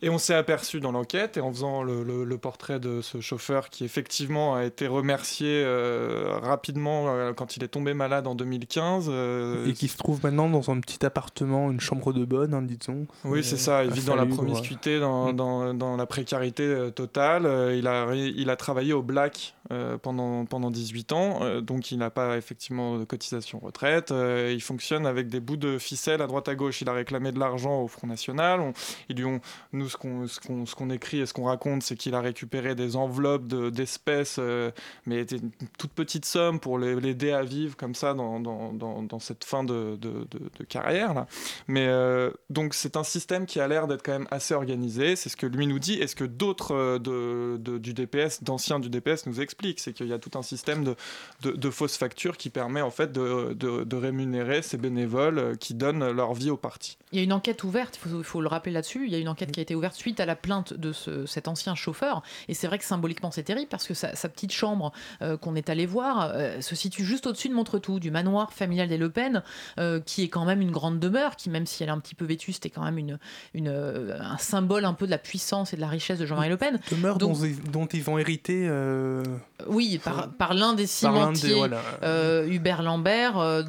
[0.00, 3.20] Et on s'est aperçu dans l'enquête, et en faisant le, le- le portrait de ce
[3.20, 8.34] chauffeur qui effectivement a été remercié euh, rapidement euh, quand il est tombé malade en
[8.36, 9.06] 2015.
[9.08, 12.62] euh, Et qui se trouve maintenant dans un petit appartement, une chambre de bonne, hein,
[12.62, 13.06] disons.
[13.24, 13.84] oui, c'est ça.
[13.84, 17.74] Il vit dans la promiscuité, dans, dans, dans la précarité totale.
[17.76, 19.54] Il, a, ré- il a travaillé au Black
[20.02, 25.28] pendant, pendant 18 ans, donc il n'a pas effectivement de cotisation retraite, il fonctionne avec
[25.28, 28.06] des bouts de ficelle à droite à gauche, il a réclamé de l'argent au Front
[28.06, 28.72] National, on-
[29.10, 29.40] ils lui ont,
[29.72, 33.70] nous ce qu'on écrit et ce qu'on raconte, c'est qu'il a récupéré des enveloppes de-
[33.70, 34.70] d'espèces, euh,
[35.06, 39.96] mais une toute petite somme pour l'aider à vivre comme ça dans, cette fin de,
[39.96, 41.14] de, de- de carrière.
[41.14, 41.26] Là.
[41.66, 45.28] Mais euh, donc c'est un système qui a l'air d'être quand même assez organisé, c'est
[45.28, 48.78] ce que lui nous dit, et ce que d'autres euh, de, de- du DPS, d'anciens
[48.80, 50.94] du DPS nous expliquent, c'est qu'il y a tout un système de,
[51.42, 55.54] de, de fausses factures qui permet en fait de, de, de rémunérer ces bénévoles euh,
[55.56, 56.98] qui donnent leur vie au parti.
[57.12, 59.18] Il y a une enquête ouverte, il faut, faut le rappeler là-dessus, il y a
[59.18, 62.22] une enquête qui a été ouverte suite à la plainte de ce- cet ancien chauffeur.
[62.48, 65.54] Et c'est vrai que symboliquement c'est terrible parce que sa, sa petite chambre euh, qu'on
[65.54, 69.10] est allé voir euh, se situe juste au-dessus de Montretout, du manoir familial des Le
[69.10, 69.42] Pen,
[69.78, 72.14] euh, qui est quand même une grande demeure, qui même si elle est un petit
[72.14, 73.18] peu vétuste, est quand même une,
[73.54, 76.48] une, euh, un symbole un peu de la puissance et de la richesse de Jean-Marie
[76.50, 76.78] Le Pen.
[76.90, 78.66] Demeure Donc- dont, ils- dont ils ont hérité.
[78.68, 79.22] euh,
[79.66, 81.80] Oui, par, par l'un des cimentiers, voilà.
[82.02, 83.38] euh, Hubert Lambert.
[83.38, 83.62] euh,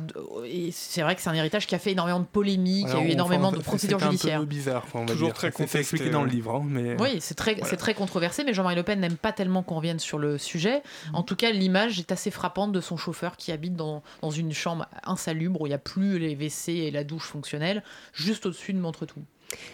[0.45, 2.97] et c'est vrai que c'est un héritage qui a fait énormément de polémiques, il y
[2.97, 4.39] a eu énormément enfin, de procédures c'est un judiciaires.
[4.41, 5.35] peu bizarre, on va Toujours dire.
[5.35, 6.35] très contesté, expliqué dans le ouais.
[6.35, 6.55] livre.
[6.55, 6.95] hein, mais...
[7.01, 7.77] Oui, c'est très, Voilà.
[7.77, 10.81] très controversé, mais Jean-Marie Le Pen n'aime pas tellement qu'on revienne sur le sujet.
[11.13, 14.53] En tout cas, l'image est assez frappante de son chauffeur qui habite dans, dans une
[14.53, 17.83] chambre insalubre où il n'y a plus les WC et la douche fonctionnelle,
[18.13, 19.21] juste au-dessus de Montretout.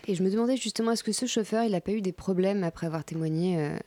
[0.07, 2.63] Et je me demandais justement, est-ce que ce chauffeur, il n'a pas eu des problèmes
[2.63, 3.77] après avoir témoigné euh,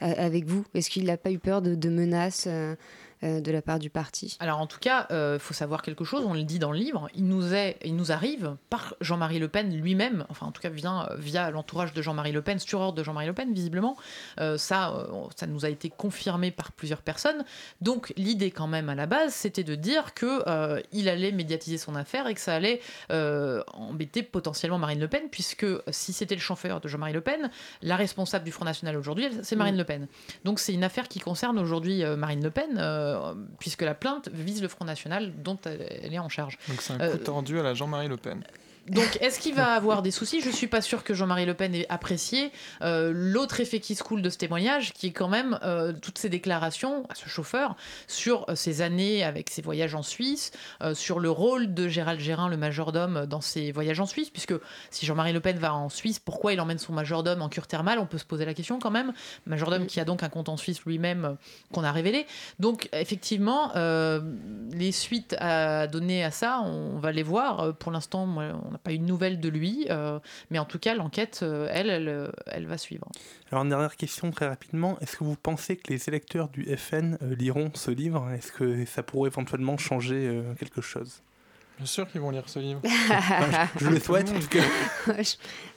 [0.00, 0.64] avec vous?
[0.74, 2.74] Est-ce qu'il n'a pas eu peur de, de menaces euh, euh,
[3.22, 6.34] de la part du parti Alors en tout cas, il faut savoir quelque chose, on
[6.34, 9.74] le dit dans le livre, il nous, est, il nous arrive par Jean-Marie Le Pen
[9.74, 13.02] lui-même, enfin en tout cas vient, via l'entourage de Jean-Marie Le Pen, sur ordre de
[13.02, 13.96] Jean-Marie Le Pen visiblement,
[14.38, 17.44] Euh, ça, euh, ça nous a été confirmé par plusieurs personnes.
[17.80, 21.78] Donc l'idée quand même à la base, c'était de dire que euh, il allait médiatiser
[21.78, 26.34] son affaire et que ça allait euh, embêter potentiellement Marine Le Pen, puisque si c'était
[26.34, 27.50] le chauffeur de Jean-Marie Le Pen,
[27.82, 30.06] la responsable du Front National aujourd'hui, c'est Marine Le Pen.
[30.44, 34.28] Donc c'est une affaire qui concerne aujourd'hui euh, Marine Le Pen, euh, puisque la plainte
[34.32, 36.58] vise le Front National dont elle, est en charge.
[36.68, 38.42] Donc c'est un Euh, coup tordu à la Jean-Marie Le Pen.
[38.88, 40.40] Donc, est-ce qu'il va avoir des soucis?
[40.40, 44.04] Je suis pas sûr que Jean-Marie Le Pen ait apprécié euh, l'autre effet qui se
[44.04, 47.74] coule de ce témoignage, qui est quand même euh, toutes ces déclarations à ce chauffeur
[48.06, 52.20] sur euh, ses années avec ses voyages en Suisse, euh, sur le rôle de Gérald
[52.20, 54.54] Gérin, le majordome, dans ses voyages en Suisse, puisque
[54.90, 57.98] si Jean-Marie Le Pen va en Suisse, pourquoi il emmène son majordome en cure thermale?
[57.98, 59.12] On peut se poser la question quand même.
[59.46, 61.36] Majordome qui a donc un compte en Suisse lui-même
[61.72, 62.26] qu'on a révélé.
[62.60, 63.72] Donc, effectivement,
[64.72, 67.74] les suites à donner à ça, on va les voir.
[67.74, 70.18] Pour l'instant, moi, on pas eu de nouvelles de lui, euh,
[70.50, 73.08] mais en tout cas, l'enquête, euh, elle, elle, euh, elle va suivre.
[73.50, 74.98] Alors, une dernière question très rapidement.
[75.00, 78.30] Est-ce que vous pensez que les électeurs du FN liront ce livre?
[78.30, 81.22] Est-ce que ça pourrait éventuellement changer quelque chose?
[81.76, 82.80] Bien sûr qu'ils vont lire ce livre.
[82.84, 85.22] Enfin, je, je le souhaite, en tout cas.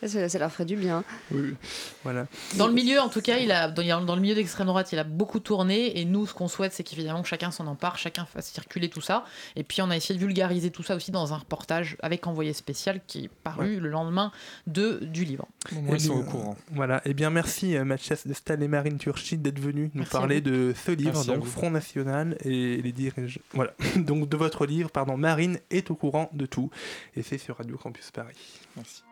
[0.07, 1.03] ça, ça leur ferait du bien.
[1.31, 1.55] Oui,
[2.03, 2.25] voilà.
[2.57, 4.99] Dans le milieu, en tout cas, il a, dans, dans le milieu d'extrême droite, il
[4.99, 5.99] a beaucoup tourné.
[5.99, 9.25] Et nous, ce qu'on souhaite, c'est qu'évidemment, chacun s'en empare, chacun fasse circuler tout ça.
[9.57, 12.53] Et puis, on a essayé de vulgariser tout ça aussi dans un reportage avec envoyé
[12.53, 14.31] spécial qui est paru le lendemain
[14.67, 15.47] de, du livre.
[15.75, 16.57] Au moins, ils sont au bien, courant.
[16.71, 17.01] Voilà.
[17.03, 20.39] Eh bien, merci euh, Mathias de Stal et Marine Turchi d'être venus nous Merci parler
[20.39, 21.45] de ce livre, Merci donc.
[21.45, 23.41] Front National et les dirigeants.
[23.53, 23.73] Voilà.
[23.97, 25.17] donc de votre livre, pardon.
[25.17, 26.69] Marine est au courant de tout.
[27.15, 28.37] Et c'est sur Radio Campus Paris.
[28.75, 29.03] Merci.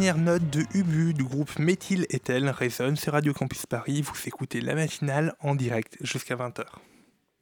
[0.00, 4.00] Dernières notes de Ubu du groupe Méthyle Ethel résonnent sur Radio Campus Paris.
[4.00, 6.64] Vous écoutez la matinale en direct jusqu'à 20h.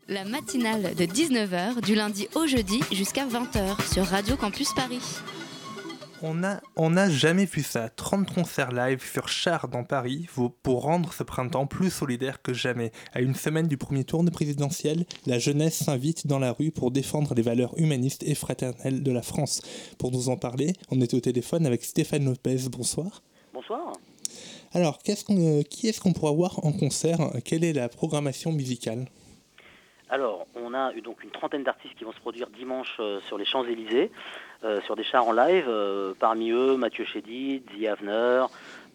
[0.09, 5.21] La matinale de 19h du lundi au jeudi jusqu'à 20h sur Radio Campus Paris.
[6.21, 7.89] On n'a on a jamais vu ça.
[7.89, 10.27] 30 concerts live sur Char dans Paris
[10.65, 12.91] pour rendre ce printemps plus solidaire que jamais.
[13.13, 16.91] À une semaine du premier tour de présidentielle, la jeunesse s'invite dans la rue pour
[16.91, 19.63] défendre les valeurs humanistes et fraternelles de la France.
[19.99, 22.69] Pour nous en parler, on est au téléphone avec Stéphane Lopez.
[22.69, 23.23] Bonsoir.
[23.53, 23.93] Bonsoir.
[24.75, 24.99] Alors,
[25.31, 27.19] euh, qui est-ce qu'on pourra voir en concert?
[27.45, 29.07] Quelle est la programmation musicale?
[30.11, 33.37] Alors, on a eu donc une trentaine d'artistes qui vont se produire dimanche euh, sur
[33.37, 34.11] les Champs-Élysées,
[34.85, 35.67] sur des chars en live.
[35.69, 38.45] euh, parmi eux, Mathieu Chédid, The Avener,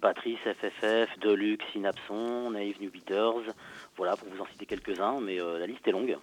[0.01, 3.53] Patrice FFF, Deluxe, Synapson, Naive New Beaters.
[3.95, 6.17] Voilà, pour vous en citer quelques-uns, mais euh, la liste est longue.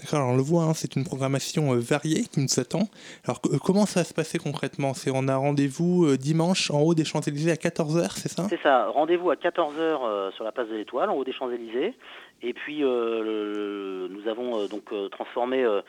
[0.00, 2.88] D'accord, alors on le voit, hein, c'est une programmation euh, variée qui nous attend.
[3.24, 4.94] Alors, euh, comment ça va se passer concrètement?
[4.94, 8.46] C'est on a rendez-vous euh, dimanche en haut des Champs-Élysées à 14h, c'est ça?
[8.48, 11.94] C'est ça, rendez-vous à 14h sur la place de l'Étoile, en haut des Champs-Élysées.
[12.42, 15.82] Et puis, euh, le- nous avons euh, donc euh, transformé euh,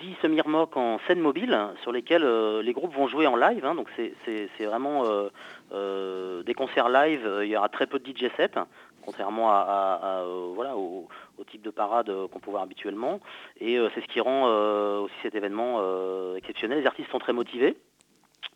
[0.00, 3.64] 10 semi-remorques en scène mobile sur lesquelles euh, les groupes vont jouer en live.
[3.64, 3.74] hein.
[3.96, 5.28] c'est- vraiment euh,
[5.72, 7.26] euh, des concerts live.
[7.42, 8.50] Il y aura très peu de DJ sets,
[9.04, 10.24] contrairement à,
[10.76, 11.08] au,
[11.50, 13.20] type de parade qu'on peut voir habituellement.
[13.60, 14.44] Et c'est ce qui rend
[15.00, 15.80] aussi cet événement
[16.36, 16.80] exceptionnel.
[16.80, 17.76] Les artistes sont très motivés.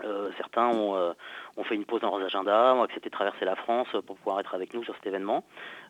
[0.05, 1.13] Euh, certains ont, euh,
[1.57, 4.41] ont fait une pause dans leurs agendas, ont accepté de traverser la France pour pouvoir
[4.41, 5.45] être avec nous sur cet événement.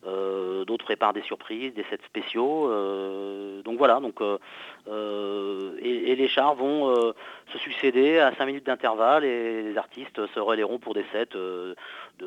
[0.06, 2.70] Euh, D'autres préparent des surprises, des sets spéciaux.
[3.64, 4.20] Donc voilà, donc,
[4.90, 6.94] et, les chars vont
[7.52, 11.76] se succéder à 5 minutes d'intervalle et les artistes se relayeront pour des sets de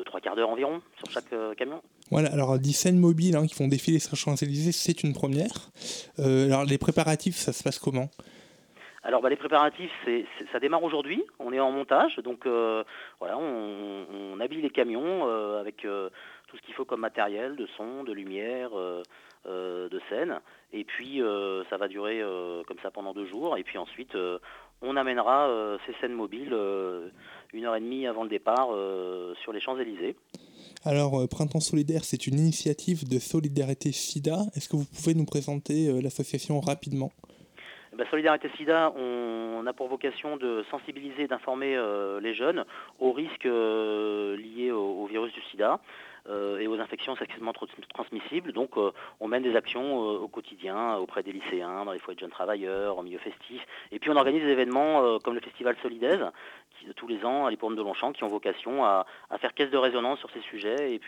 [0.04, 1.82] 3 quarts d'heure environ sur chaque camion.
[2.10, 5.70] Voilà, alors 10 scènes mobiles hein, qui vont défiler sur Champs-Élysées, c'est une première.
[6.18, 8.10] Alors, les préparatifs, ça se passe comment?
[9.06, 9.92] Alors bah, les préparatifs,
[10.50, 11.22] ça démarre aujourd'hui.
[11.38, 12.82] On est en montage, donc euh,
[13.20, 16.10] voilà, on, habille les camions euh, avec euh,
[16.48, 18.70] tout ce qu'il faut comme matériel, de son, de lumière,
[19.44, 20.40] de scène.
[20.72, 21.22] Et puis
[21.70, 22.20] ça va durer
[22.66, 23.56] comme ça pendant deux jours.
[23.56, 24.16] Et puis ensuite,
[24.82, 26.54] on amènera ces scènes mobiles
[27.52, 28.68] une heure et demie avant le départ
[29.42, 30.16] sur les Champs-Élysées.
[30.84, 34.46] Alors, euh, Printemps solidaire, c'est une initiative de solidarité SIDA.
[34.54, 37.10] Est-ce que vous pouvez nous présenter l'association rapidement?
[37.96, 42.64] Ben, Solidarité SIDA, on, a pour vocation de sensibiliser et d'informer euh, les jeunes
[43.00, 45.80] aux risques euh, liés au, virus du sida
[46.28, 48.52] euh, et aux infections sexuellement tr- transmissibles.
[48.52, 48.76] Donc
[49.20, 52.98] on mène des actions au quotidien auprès des lycéens, dans les foyers de jeunes travailleurs,
[52.98, 53.62] en milieu festif.
[53.92, 56.24] Et puis on organise des événements comme le festival Solidaise,
[56.78, 59.06] qui, tous les ans à l'hippodrome de Longchamp, qui ont vocation à,
[59.38, 60.98] faire caisse de résonance sur ces sujets et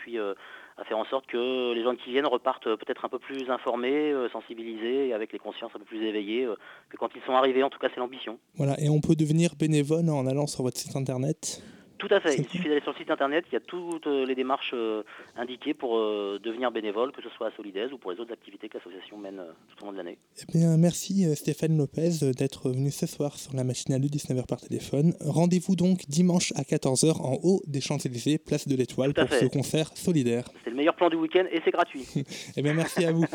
[0.79, 3.49] à faire en sorte que les gens qui viennent repartent euh, peut-être un peu plus
[3.49, 6.55] informés, euh, sensibilisés et avec les consciences un peu plus éveillées euh,
[6.89, 7.63] que quand ils sont arrivés.
[7.63, 8.39] En tout cas, c'est l'ambition.
[8.55, 11.61] Voilà, et on peut devenir bénévole en allant sur votre site internet?
[11.99, 12.35] Tout à fait.
[12.37, 13.43] Il suffit d'aller sur le site internet.
[13.51, 15.03] Il y a toutes euh, les démarches euh,
[15.35, 18.69] indiquées pour euh, devenir bénévole, que ce soit à Solidaise ou pour les autres activités
[18.69, 20.17] que l'association mène euh, tout au long de l'année.
[20.41, 24.61] Eh bien, merci Stéphane Lopez d'être venu ce soir sur la matinale de 19h par
[24.61, 25.13] téléphone.
[25.19, 29.89] Rendez-vous donc dimanche à 14h en haut des Champs-Élysées, place de l'Étoile, pour ce concert
[29.97, 30.45] solidaire.
[30.63, 32.05] C'est le meilleur plan du week-end et c'est gratuit.
[32.55, 33.25] Eh bien, merci à vous.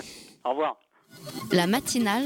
[0.45, 0.77] Au revoir.
[1.53, 2.25] La matinale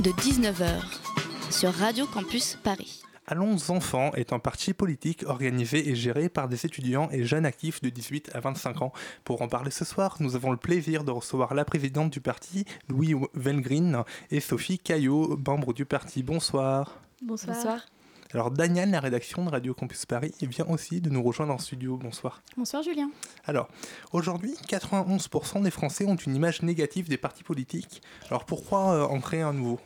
[0.00, 3.02] de 19h sur Radio Campus Paris.
[3.32, 7.80] Allons Enfants est un parti politique organisé et géré par des étudiants et jeunes actifs
[7.80, 8.92] de 18 à 25 ans.
[9.22, 12.64] Pour en parler ce soir, nous avons le plaisir de recevoir la présidente du parti,
[12.88, 14.02] Louis Velgreen,
[14.32, 16.24] et Sophie Caillot, membre du parti.
[16.24, 16.98] Bonsoir.
[17.22, 17.86] Bonsoir.
[18.32, 21.96] Alors Daniel, la rédaction de Radio Campus Paris, vient aussi de nous rejoindre en studio.
[21.98, 22.42] Bonsoir.
[22.56, 23.12] Bonsoir Julien.
[23.44, 23.68] Alors,
[24.10, 28.02] aujourd'hui, 91% des Français ont une image négative des partis politiques.
[28.26, 29.78] Alors pourquoi euh, en créer un nouveau?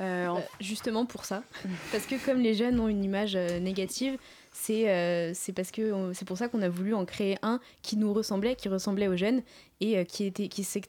[0.00, 1.42] Euh, justement pour ça.
[1.92, 4.16] Parce que comme les jeunes ont une image euh, négative,
[4.52, 8.12] c'est euh, parce que c'est pour ça qu'on a voulu en créer un qui nous
[8.12, 9.42] ressemblait, qui ressemblait aux jeunes
[9.80, 10.80] et euh, qui était qui se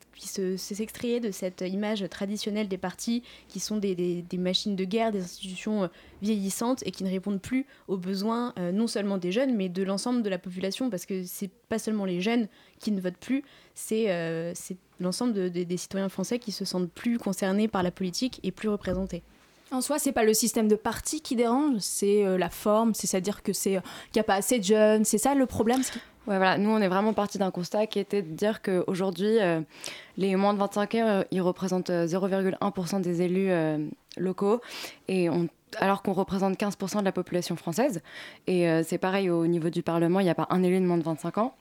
[1.20, 5.22] de cette image traditionnelle des partis qui sont des, des- des machines de guerre, des
[5.22, 5.88] institutions euh,
[6.24, 9.84] vieillissantes et qui ne répondent plus aux besoins euh, non seulement des jeunes mais de
[9.84, 12.48] l'ensemble de la population parce que c'est pas seulement les jeunes
[12.80, 13.44] qui ne votent plus,
[13.92, 17.92] euh, c'est l'ensemble de- de- des citoyens français qui se sentent plus concernés par la
[17.92, 19.24] politique et plus représentés.
[19.74, 23.42] En soi, c'est pas le système de parti qui dérange, c'est euh, la forme, c'est-à-dire
[23.42, 23.82] que c'est euh,
[24.12, 26.58] qu'il n'y a pas assez de jeunes, c'est ça le problème ce qui- Ouais, voilà,
[26.60, 29.62] nous on est vraiment parti d'un constat qui était de dire qu'aujourd'hui, euh,
[30.18, 33.78] les moins de 25 ans, euh, ils représentent euh, 0,1% des élus euh,
[34.18, 34.62] locaux,
[35.08, 35.48] et on-
[35.78, 38.02] alors qu'on représente 15% de la population française.
[38.46, 40.86] Et euh, c'est pareil au niveau du Parlement, il n'y a pas un élu de
[40.86, 41.56] moins de 25 ans.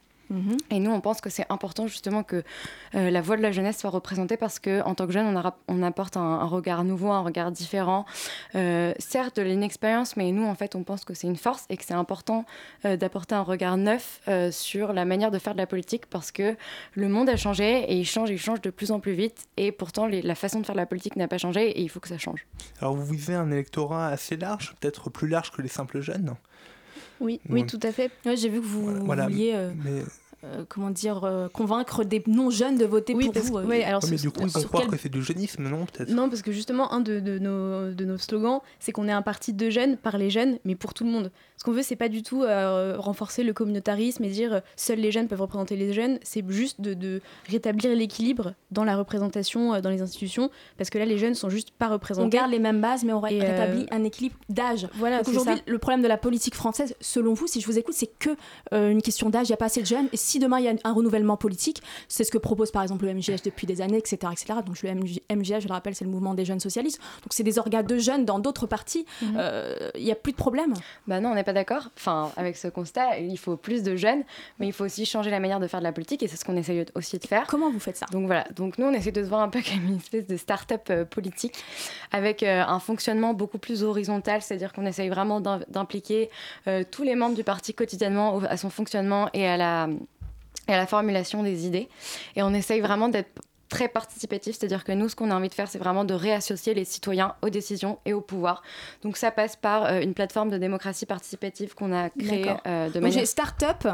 [0.70, 2.42] Et nous, on pense que c'est important justement que
[2.94, 5.26] euh, la voix de la jeunesse soit représentée parce que en tant que jeune,
[5.68, 8.06] on, apporte un, regard nouveau, un regard différent.
[8.54, 11.76] Euh, certes, de l'inexpérience, mais nous, en fait, on pense que c'est une force et
[11.76, 12.44] que c'est important
[12.84, 14.20] euh, d'apporter un regard neuf
[14.50, 16.56] sur la manière de faire de la politique parce que
[16.94, 19.46] le monde a changé et il change, il change de plus en plus vite.
[19.56, 22.00] Et pourtant, la façon de faire de la politique n'a pas changé et il faut
[22.00, 22.46] que ça change.
[22.80, 26.34] Alors vous visez un électorat assez large, peut-être plus large que les simples jeunes?
[27.20, 28.10] Oui, oui, tout à fait.
[28.24, 30.02] Ouais, J'ai vu que vous Voilà, vouliez, euh, mais-
[30.44, 33.54] euh, comment dire, euh, convaincre des non-jeunes de voter Oui, pour parce vous.
[33.54, 35.22] que- euh, ouais, alors Ouais, mais du coup, ils vont croire quel- que c'est du
[35.22, 38.92] jeunisme, non peut-être Non, parce que justement, un de, de nos, de nos slogans, c'est
[38.92, 41.30] qu'on est un parti de jeunes, par les jeunes, mais pour tout le monde.
[41.56, 44.98] Ce qu'on veut, c'est pas du tout euh, renforcer le communautarisme et dire euh, seuls
[44.98, 46.18] les jeunes peuvent représenter les jeunes.
[46.22, 47.20] C'est juste de, de
[47.50, 51.50] rétablir l'équilibre dans la représentation euh, dans les institutions, parce que là, les jeunes sont
[51.50, 52.24] juste pas représentés.
[52.24, 54.88] On garde les mêmes bases, mais on ré- euh, rétablit un équilibre d'âge.
[54.94, 58.10] Voilà, aujourd'hui, le problème de la politique française, selon vous, si je vous écoute, c'est
[58.18, 58.30] que
[58.72, 59.48] euh, une question d'âge.
[59.48, 60.08] Il n'y a pas assez de jeunes.
[60.14, 63.06] Et si demain il y a un renouvellement politique, c'est ce que propose par exemple
[63.06, 64.60] le MGH depuis des années, etc., etc.
[64.64, 66.98] Donc le MG MGH, je le rappelle, c'est le mouvement des jeunes socialistes.
[67.22, 69.04] Donc c'est des organes de jeunes dans d'autres partis.
[69.22, 69.36] Mhm.
[69.38, 70.74] Euh, Il n'y a plus de problème.
[71.06, 71.88] Bah non, on n'est pas d'accord.
[71.96, 74.22] Enfin, avec ce constat, il faut plus de jeunes,
[74.58, 76.44] mais il faut aussi changer la manière de faire de la politique et c'est ce
[76.44, 77.46] qu'on essaye aussi de faire.
[77.46, 78.06] Comment vous faites ça?
[78.12, 78.44] Donc voilà.
[78.54, 81.04] Donc nous, on essaie de se voir un peu comme une espèce de start-up euh,
[81.04, 81.54] politique
[82.12, 86.30] avec euh, un fonctionnement beaucoup plus horizontal, c'est-à-dire qu'on essaye vraiment d'im- d'impliquer
[86.66, 89.88] euh, tous les membres du parti quotidiennement à son fonctionnement et à la
[90.70, 91.88] et à la formulation des idées.
[92.36, 95.54] Et on essaye vraiment d'être très participatif, c'est-à-dire que nous, ce qu'on a envie de
[95.54, 98.62] faire, c'est vraiment de réassocier les citoyens aux décisions et au pouvoir.
[99.02, 102.94] Donc ça passe par euh, une plateforme de démocratie participative qu'on a créée euh, de
[102.94, 103.20] Donc manière...
[103.20, 103.86] j'ai start-up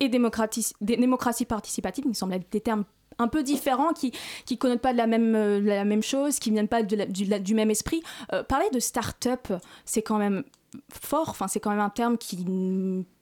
[0.00, 2.84] et démocratie, dé- démocratie participative, il me semble être des termes
[3.18, 4.10] un peu différents qui
[4.44, 7.06] qui connotent pas de la même euh, la même chose, qui viennent pas de la-
[7.06, 8.02] du, la- du même esprit.
[8.32, 9.52] Euh, parler de start-up,
[9.84, 10.44] c'est quand même
[10.90, 11.28] fort.
[11.28, 12.44] Enfin, c'est quand même un terme qui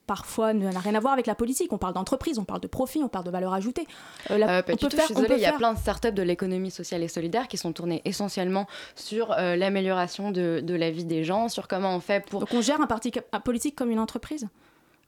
[0.06, 1.72] parfois n'a rien à voir avec la politique.
[1.72, 3.86] On parle d'entreprise, on parle de profit, on parle de valeur ajoutée.
[4.30, 5.72] Euh, la- Euh, on peut tout, faire, je suis désolée, il y a faire- plein
[5.74, 10.60] de startups de l'économie sociale et solidaire qui sont tournées essentiellement sur euh, l'amélioration de,
[10.62, 12.40] de la vie des gens, sur comment on fait pour...
[12.40, 14.48] Donc on gère un parti un politique comme une entreprise?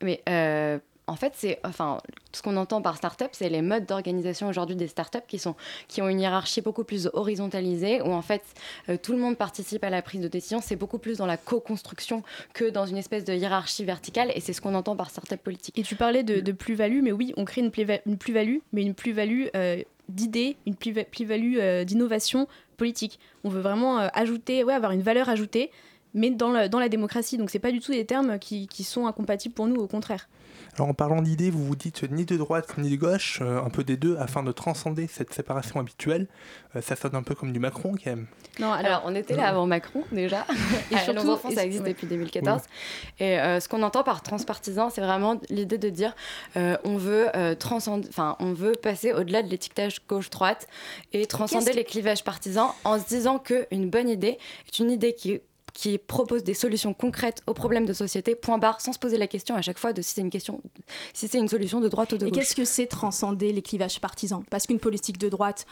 [0.02, 0.22] Mais
[1.06, 1.98] en fait, c'est, enfin,
[2.32, 5.54] ce qu'on entend par start-up, c'est les modes d'organisation aujourd'hui des start-up qui, sont,
[5.86, 8.42] qui ont une hiérarchie beaucoup plus horizontalisée, où en fait,
[8.88, 10.60] euh, tout le monde participe à la prise de décision.
[10.62, 12.22] C'est beaucoup plus dans la co-construction
[12.54, 15.78] que dans une espèce de hiérarchie verticale, et c'est ce qu'on entend par start-up politique.
[15.78, 18.82] Et tu parlais de, de plus-value, mais oui, on crée une plus- une plus-value, mais
[18.82, 22.48] une plus-value euh, d'idées, une plus- plus-value euh, d'innovation
[22.78, 23.18] politique.
[23.44, 25.70] On veut vraiment ajouter, ouais, avoir une valeur ajoutée,
[26.14, 27.36] mais dans, la démocratie.
[27.36, 30.28] Donc c'est pas du tout des termes qui, qui sont incompatibles pour nous, au contraire.
[30.76, 33.70] Alors en parlant d'idées, vous vous dites ni de droite ni de gauche, euh, un
[33.70, 36.26] peu des deux, afin de transcender cette séparation habituelle.
[36.74, 38.26] Euh, ça sonne un peu comme du Macron quand même.
[38.58, 40.46] Non, alors, on était là avant Macron déjà.
[40.90, 41.90] Et surtout- nos enfants, ça existe ouais.
[41.90, 42.62] depuis 2014.
[43.20, 46.14] Et euh, ce qu'on entend par transpartisan, c'est vraiment l'idée de dire
[46.56, 50.66] euh, on veut euh, transcender, enfin on veut passer au-delà de l'étiquetage gauche-droite
[51.12, 55.14] et transcender les clivages partisans en se disant que une bonne idée est une idée
[55.14, 55.40] qui
[55.74, 59.26] qui propose des solutions concrètes aux problèmes de société, point barre, sans se poser la
[59.26, 60.62] question à chaque fois de si c'est une question,
[61.12, 62.38] si c'est une solution de droite ou de Et gauche.
[62.38, 65.66] qu'est-ce que c'est transcender les clivages partisans Parce qu'une politique de droite,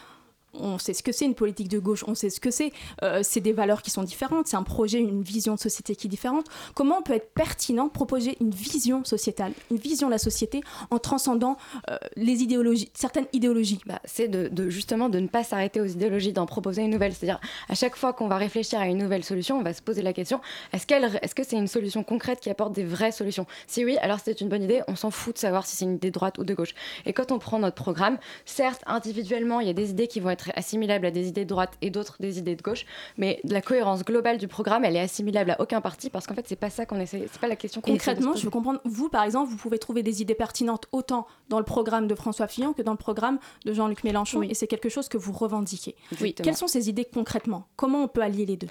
[0.54, 2.72] on sait ce que c'est, une politique de gauche, on sait ce que c'est.
[3.02, 6.06] Euh, c'est des valeurs qui sont différentes, c'est un projet, une vision de société qui
[6.06, 6.46] est différente.
[6.74, 10.98] Comment on peut être pertinent, proposer une vision sociétale, une vision de la société en
[10.98, 11.56] transcendant
[11.90, 13.80] euh, les idéologies, certaines idéologies?
[13.86, 17.14] Bah, c'est de, justement de ne pas s'arrêter aux idéologies, d'en proposer une nouvelle.
[17.14, 20.02] C'est-à-dire, à chaque fois qu'on va réfléchir à une nouvelle solution, on va se poser
[20.02, 20.40] la question
[20.72, 20.86] est-ce
[21.22, 23.46] est-ce que c'est une solution concrète qui apporte des vraies solutions?
[23.66, 24.82] Si oui, alors c'est une bonne idée.
[24.88, 26.74] On s'en fout de savoir si c'est une idée de droite ou de gauche.
[27.06, 30.30] Et quand on prend notre programme, certes, individuellement, il y a des idées qui vont
[30.30, 32.84] être assimilables à des idées de droite et d'autres des idées de gauche,
[33.16, 36.46] mais la cohérence globale du programme, elle est assimilable à aucun parti parce qu'en fait,
[36.46, 37.26] c'est pas ça qu'on essaie.
[37.30, 40.02] C'est pas la question qu'on Concrètement, je veux comprendre, vous par exemple, vous pouvez trouver
[40.02, 43.72] des idées pertinentes autant dans le programme de François Fillon que dans le programme de
[43.72, 45.94] Jean-Luc Mélenchon, et c'est quelque chose que vous revendiquez.
[46.12, 46.44] Exactement.
[46.44, 47.66] Quelles sont ces idées concrètement?
[47.76, 48.68] Comment on peut allier les deux?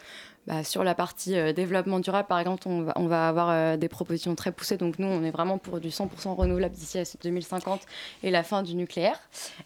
[0.48, 3.78] Bah, sur la partie euh, développement durable, par exemple, on va, on va avoir euh,
[3.78, 4.76] des propositions très poussées.
[4.76, 7.82] Donc nous, on est vraiment pour du 100% renouvelable d'ici à 2050
[8.24, 9.20] et la fin du nucléaire.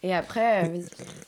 [0.04, 0.80] Et après, euh,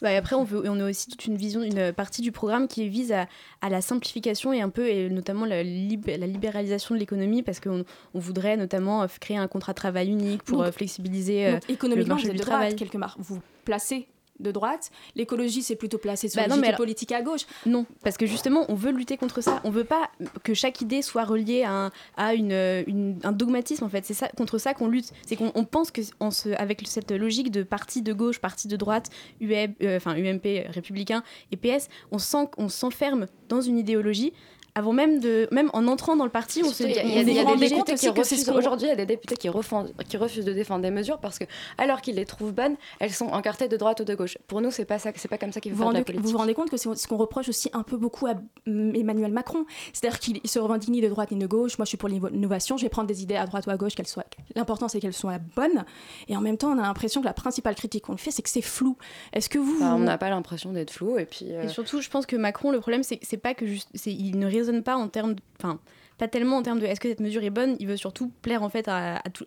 [0.01, 2.67] Bah, et après, on, veut, on a aussi toute une vision, une partie du programme
[2.67, 3.25] qui vise à,
[3.61, 7.61] à la simplification et un peu, et notamment la, lib- la libéralisation de l'économie, parce
[7.61, 11.67] qu'on on voudrait notamment créer un contrat de travail unique pour Donc- flexibiliser euh, Donc
[11.69, 12.75] le économiquement, marché vous êtes du de droite travail.
[12.75, 13.15] quelque part.
[13.17, 14.07] Vous placez
[14.39, 14.91] de droite.
[15.15, 17.41] L'écologie, c'est plutôt placé sur Bah non, mais alors- politiques à gauche.
[17.65, 19.61] Non, parce que justement, on veut lutter contre ça.
[19.63, 20.09] On veut pas
[20.43, 22.51] que chaque idée soit reliée à un, à une,
[22.87, 24.05] une- un dogmatisme, en fait.
[24.05, 25.11] C'est ça, contre ça qu'on lutte.
[25.25, 28.75] C'est qu'on on pense que se, avec cette logique de parti de gauche, parti de
[28.75, 29.09] droite,
[29.41, 34.33] UM, euh, enfin UMP, euh, républicain et PS, on sent qu'on s'enferme dans une idéologie
[34.77, 37.17] avant même de, même en entrant dans le parti, on se Il y a, y
[37.17, 38.49] a- y des rendait députés compte qui refusent.
[38.49, 41.39] Aujourd'hui, il y a des députés qui, refont- qui refusent de défendre des mesures parce
[41.39, 41.45] que,
[41.79, 44.37] alors qu'ils les trouvent bonnes, elles sont encartées de droite ou de gauche.
[44.47, 45.99] Pour nous, c'est pas ça, c'est pas comme ça qu'il faut Vous faire de la
[46.01, 46.25] rendez- politique.
[46.25, 48.35] vous vous rendez compte que c'est ce qu'on reproche aussi un peu beaucoup à
[48.67, 49.65] mm, Emmanuel Macron.
[49.93, 51.77] C'est-à-dire qu'il il se revendique ni de droite ni de gauche.
[51.79, 52.77] Moi, je suis pour l'innovation.
[52.77, 53.95] Je vais prendre des idées à droite ou à gauche.
[53.95, 54.25] Qu'elles soient...
[54.55, 55.85] L'important, c'est qu'elles soient bonnes.
[56.27, 58.43] Et en même temps, on a l'impression que la principale critique qu'on lui fait, c'est
[58.43, 58.95] que c'est flou.
[59.33, 59.77] Est-ce que vous...
[59.77, 61.47] Enfin, on n'a pas l'impression d'être flou et puis.
[61.51, 64.11] euh, Et surtout, je pense que Macron, le problème, c'est c'est pas que juste, c'est
[64.13, 65.79] il ne raisonne pas en termes, enfin,
[66.17, 67.75] pas tellement en termes de est-ce que cette mesure est bonne.
[67.79, 68.89] Il veut surtout plaire en fait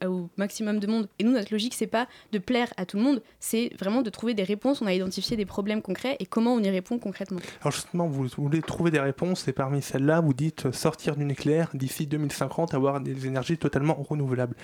[0.07, 1.09] au maximum de monde.
[1.18, 4.11] Et nous, notre logique, c'est pas de plaire à tout le monde, c'est vraiment de
[4.11, 4.81] trouver des réponses.
[4.81, 7.41] On a identifié des problèmes concrets et comment on y répond concrètement.
[7.61, 11.71] Alors justement, vous voulez trouver des réponses et parmi celles-là, vous dites sortir du nucléaire
[11.75, 14.55] d'ici 2050, avoir des énergies totalement renouvelables.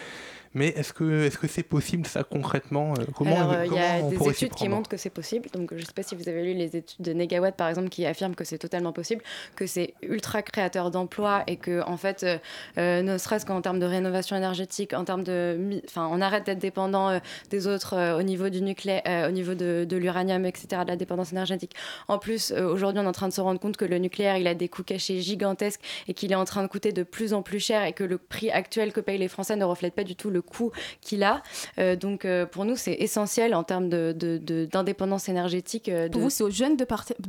[0.56, 3.78] Mais est-ce que est-ce que c'est possible ça concrètement euh, Comment, Alors, euh, il y
[3.78, 5.50] a des études qui montrent que c'est possible.
[5.52, 7.90] Donc, je ne sais pas si vous avez lu les études de Negawatt, par exemple,
[7.90, 9.22] qui affirment que c'est totalement possible,
[9.54, 12.38] que c'est ultra créateur d'emplois et que, en fait, euh,
[12.78, 15.82] euh, ne serait-ce qu'en termes de rénovation énergétique, en termes de.
[15.86, 17.18] Enfin, on arrête d'être dépendant euh,
[17.50, 20.88] des autres euh, au niveau du nucléaire, euh, au niveau de, de l'uranium, etc., de
[20.88, 21.74] la dépendance énergétique.
[22.08, 24.36] En plus, euh, aujourd'hui, on est en train de se rendre compte que le nucléaire,
[24.36, 27.34] il a des coûts cachés gigantesques et qu'il est en train de coûter de plus
[27.34, 30.04] en plus cher et que le prix actuel que payent les Français ne reflète pas
[30.04, 30.72] du tout le coût
[31.02, 31.42] qu'il a.
[31.78, 35.88] Euh, donc, euh, pour nous, c'est essentiel en termes de- de- de- d'indépendance énergétique.
[35.90, 36.84] euh, Pour de- vous, c'est aux jeunes de,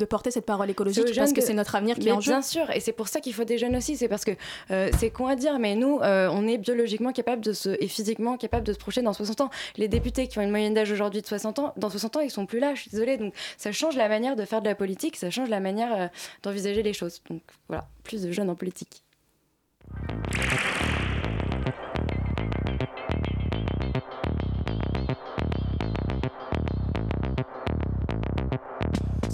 [0.06, 2.32] porter cette parole écologique parce que c'est notre avenir qui Mais est en jeu.
[2.32, 3.98] Bien sûr, et c'est pour ça qu'il faut des jeunes aussi.
[3.98, 4.32] C'est parce que
[4.70, 8.66] c'est con à dire, mais nous, on est biologiquement capable de se et physiquement capable
[8.66, 9.50] de se projeter dans 60 ans.
[9.76, 12.32] Les députés qui ont une moyenne d'âge aujourd'hui de 60 ans, dans 60 ans, ils
[12.32, 12.74] sont plus là.
[12.76, 13.18] Je suis désolée.
[13.18, 16.10] Donc ça change la manière de faire de la politique, ça change la manière
[16.44, 17.22] d'envisager les choses.
[17.30, 19.04] Donc voilà, plus de jeunes en politique.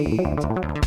[0.00, 0.79] Beats.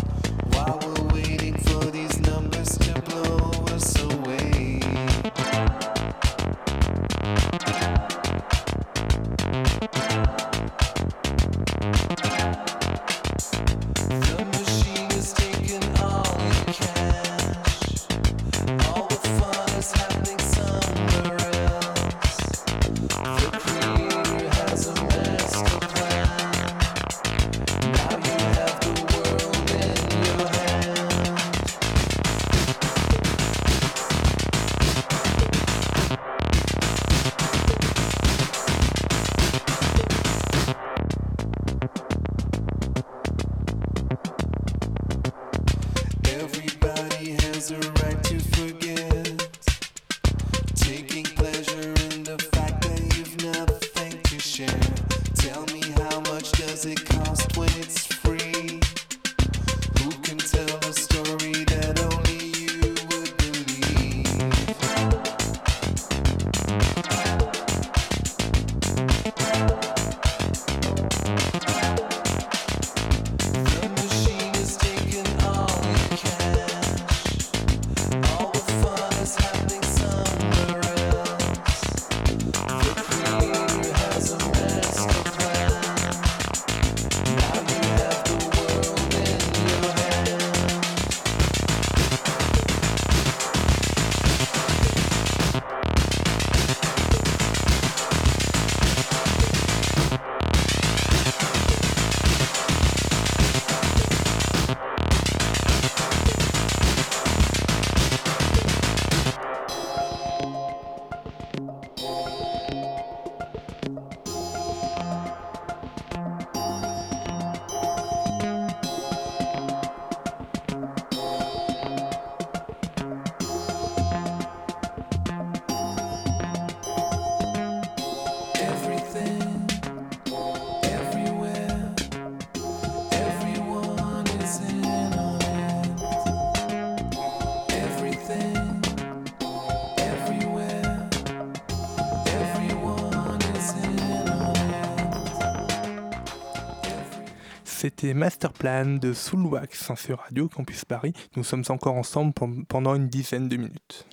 [147.84, 151.12] C'était Masterplan de Soulwax sur Radio Campus Paris.
[151.36, 154.08] Nous sommes encore ensemble pen- pendant une dizaine de minutes.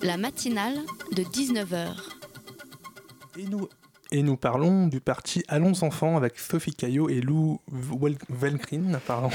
[0.00, 0.78] La matinale
[1.10, 1.88] de 19h.
[3.36, 3.68] Et nous,
[4.12, 7.58] et nous parlons du parti Allons Enfants avec Sophie Caillot et Lou
[8.28, 9.00] Velgrin.
[9.04, 9.30] Pardon.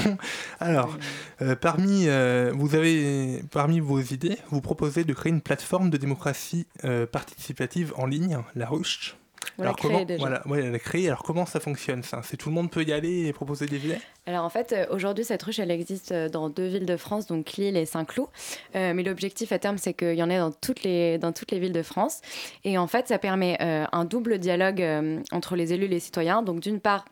[0.58, 0.96] Alors,
[1.42, 5.98] euh, parmi, euh, vous avez, parmi vos idées, vous proposez de créer une plateforme de
[5.98, 9.18] démocratie euh, participative en ligne, la Ruche.
[9.58, 10.18] On l'a Alors comment, déjà.
[10.18, 11.06] Voilà, ouais, elle l'a créée.
[11.08, 12.20] Alors comment ça fonctionne ça?
[12.22, 14.86] C'est tout le monde peut y aller et proposer des idées Alors en fait, euh,
[14.90, 18.28] aujourd'hui, cette ruche, elle existe euh, dans deux villes de France, donc Lille et Saint-Cloud.
[18.74, 21.52] Euh, mais l'objectif à terme, c'est qu'il y en ait dans toutes les, dans toutes
[21.52, 22.20] les villes de France.
[22.64, 26.00] Et en fait, ça permet euh, un double dialogue euh, entre les élus et les
[26.00, 26.42] citoyens.
[26.42, 27.04] Donc d'une part,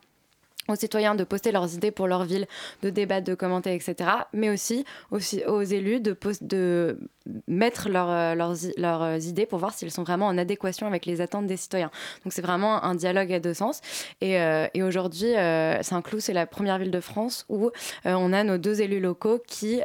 [0.69, 2.47] aux citoyens de poster leurs idées pour leur ville,
[2.83, 4.09] de débattre, de commenter, etc.
[4.33, 6.99] Mais aussi, aussi aux élus de, pos- de
[7.47, 11.07] mettre leur, euh, leurs, leurs euh, idées pour voir s'ils sont vraiment en adéquation avec
[11.07, 11.91] les attentes des citoyens.
[12.25, 13.81] Donc c'est vraiment un dialogue à deux sens.
[14.21, 18.33] Et, euh, et aujourd'hui, euh, Saint-Cloud, c'est la première ville de France où euh, on
[18.33, 19.81] a nos deux élus locaux qui,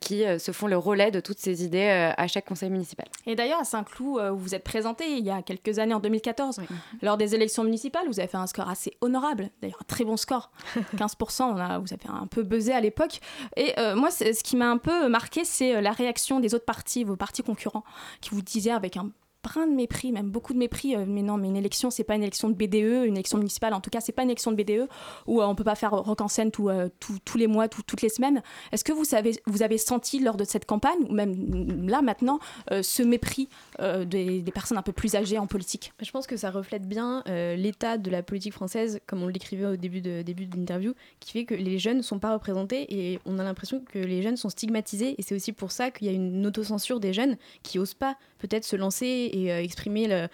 [0.00, 3.06] qui se font le relais de toutes ces idées à chaque conseil municipal.
[3.26, 6.60] Et d'ailleurs, à Saint-Cloud, où vous êtes présenté il y a quelques années, en 2014,
[7.02, 10.16] lors des élections municipales, vous avez fait un score assez honorable, d'ailleurs un très bon
[10.16, 10.50] score,
[10.96, 13.20] 15%, on a, vous avez un peu buzzé à l'époque.
[13.56, 17.16] Et moi, ce qui m'a un peu marqué, c'est la réaction des autres partis, vos
[17.16, 17.84] partis concurrents,
[18.20, 19.10] qui vous disaient avec un
[19.42, 22.16] brin de mépris, même beaucoup de mépris, euh, mais non, mais une élection, c'est pas
[22.16, 24.56] une élection de BDE, une élection municipale, en tout cas, c'est pas une élection de
[24.56, 24.88] BDE,
[25.26, 26.88] où euh, on peut pas faire rock en scène tout, euh,
[27.24, 28.42] tous les mois, tout- toutes les semaines.
[28.72, 32.40] Est-ce que vous, savez, vous avez senti lors de cette campagne, ou même là maintenant,
[32.72, 33.48] euh, ce mépris
[33.80, 35.92] euh, des, personnes un peu plus âgées en politique?
[36.00, 39.76] Je pense que ça reflète bien l'état de la politique française, comme on l'écrivait au
[39.76, 43.20] début de, début de l'interview, qui fait que les jeunes ne sont pas représentés et
[43.24, 45.14] on a l'impression que les jeunes sont stigmatisés.
[45.18, 48.16] Et c'est aussi pour ça qu'il y a une autocensure des jeunes qui osent pas
[48.38, 50.28] peut-être se lancer et euh, exprimer, le-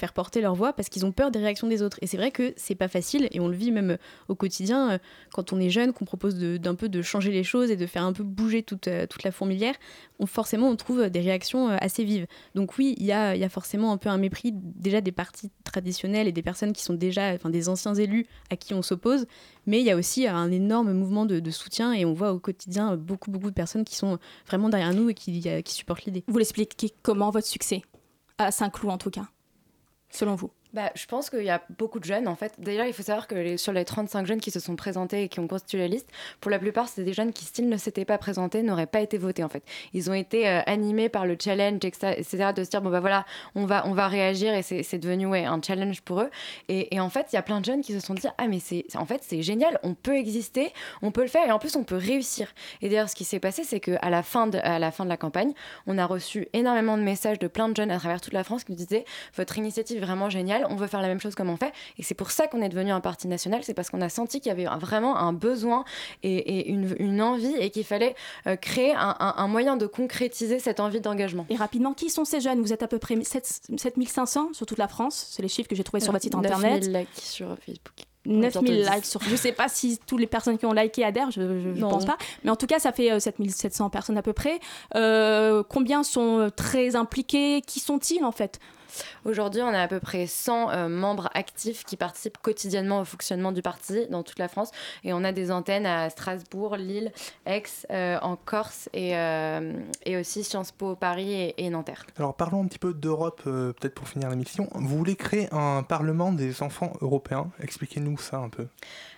[0.00, 1.98] faire porter leur voix parce qu'ils ont peur des réactions des autres.
[2.02, 3.98] Et c'est vrai que c'est pas facile et on le vit même
[4.28, 4.98] au quotidien euh,
[5.32, 8.04] quand on est jeune, qu'on propose d'un peu de changer les choses et de faire
[8.04, 9.74] un peu bouger toute, euh, toute la fourmilière.
[10.18, 12.26] On, forcément, on trouve des réactions euh, assez vives.
[12.54, 15.50] Donc oui, il y a, y a forcément un peu un mépris déjà des partis
[15.64, 19.26] traditionnels et des personnes qui sont déjà, enfin des anciens élus à qui on s'oppose,
[19.66, 22.96] mais il y a aussi un énorme mouvement de, soutien et on voit au quotidien
[22.96, 26.24] beaucoup, beaucoup de personnes qui sont vraiment derrière nous et qui, euh, qui supportent l'idée.
[26.28, 27.82] Vous l'expliquez comment votre succès?
[28.38, 29.28] À Saint-Cloud en tout cas,
[30.10, 32.54] selon vous Bah, je pense qu'il y a beaucoup de jeunes en fait.
[32.58, 35.40] D'ailleurs, il faut savoir que sur les 35 jeunes qui se sont présentés et qui
[35.40, 36.08] ont constitué la liste,
[36.40, 39.18] pour la plupart, c'est des jeunes qui, s'ils ne s'étaient pas présentés, n'auraient pas été
[39.18, 39.64] votés en fait.
[39.94, 43.26] Ils ont été euh, animés par le challenge, etc., de se dire bon bah voilà,
[43.54, 46.30] on va, réagir et c'est devenu un challenge pour eux.
[46.68, 48.60] Et, en fait, il y a plein de jeunes qui se sont dit ah mais
[48.60, 51.76] c'est en fait c'est génial, on peut exister, on peut le faire et en plus
[51.76, 52.48] on peut réussir.
[52.80, 55.52] Et d'ailleurs, ce qui s'est passé, c'est la de à la fin de la campagne,
[55.86, 58.64] on a reçu énormément de messages de plein de jeunes à travers toute la France
[58.64, 59.04] qui nous disaient
[59.34, 61.72] votre initiative est vraiment géniale, on veut faire la même chose comme on fait.
[61.98, 64.40] Et c'est pour ça qu'on est devenu un parti national, c'est parce qu'on a senti
[64.40, 65.84] qu'il y avait un- vraiment un besoin
[66.22, 68.14] et, et une, une envie et qu'il fallait
[68.46, 71.46] euh, créer un, un- un moyen de concrétiser cette envie d'engagement.
[71.50, 72.60] Et rapidement, qui sont ces jeunes?
[72.60, 75.76] Vous êtes à peu près 7 7500 sur toute la France, c'est les chiffres que
[75.76, 76.86] j'ai trouvés sur votre site 9000 internet.
[76.86, 77.94] likes sur Facebook.
[78.26, 79.22] 9000 Bientôt likes sur.
[79.22, 81.88] Je sais pas si toutes les personnes qui ont liké adhèrent, je, Non.
[81.88, 82.18] pense pas.
[82.44, 84.60] Mais en tout cas, ça fait euh, 7700 personnes à peu près.
[84.94, 87.62] Euh, combien sont euh, très impliqués?
[87.66, 88.58] Qui sont-ils en fait?
[89.24, 93.52] Aujourd'hui, on a à peu près 100 euh, membres actifs qui participent quotidiennement au fonctionnement
[93.52, 94.70] du parti dans toute la France.
[95.04, 97.12] Et on a des antennes à Strasbourg, Lille,
[97.46, 99.72] Aix, euh, en Corse et, euh,
[100.04, 102.06] et aussi Sciences Po Paris et, et Nanterre.
[102.16, 104.68] Alors parlons un petit peu d'Europe, peut-être pour finir l'émission.
[104.74, 107.50] Vous voulez créer un parlement des enfants européens?
[107.60, 108.66] Expliquez-nous ça un peu.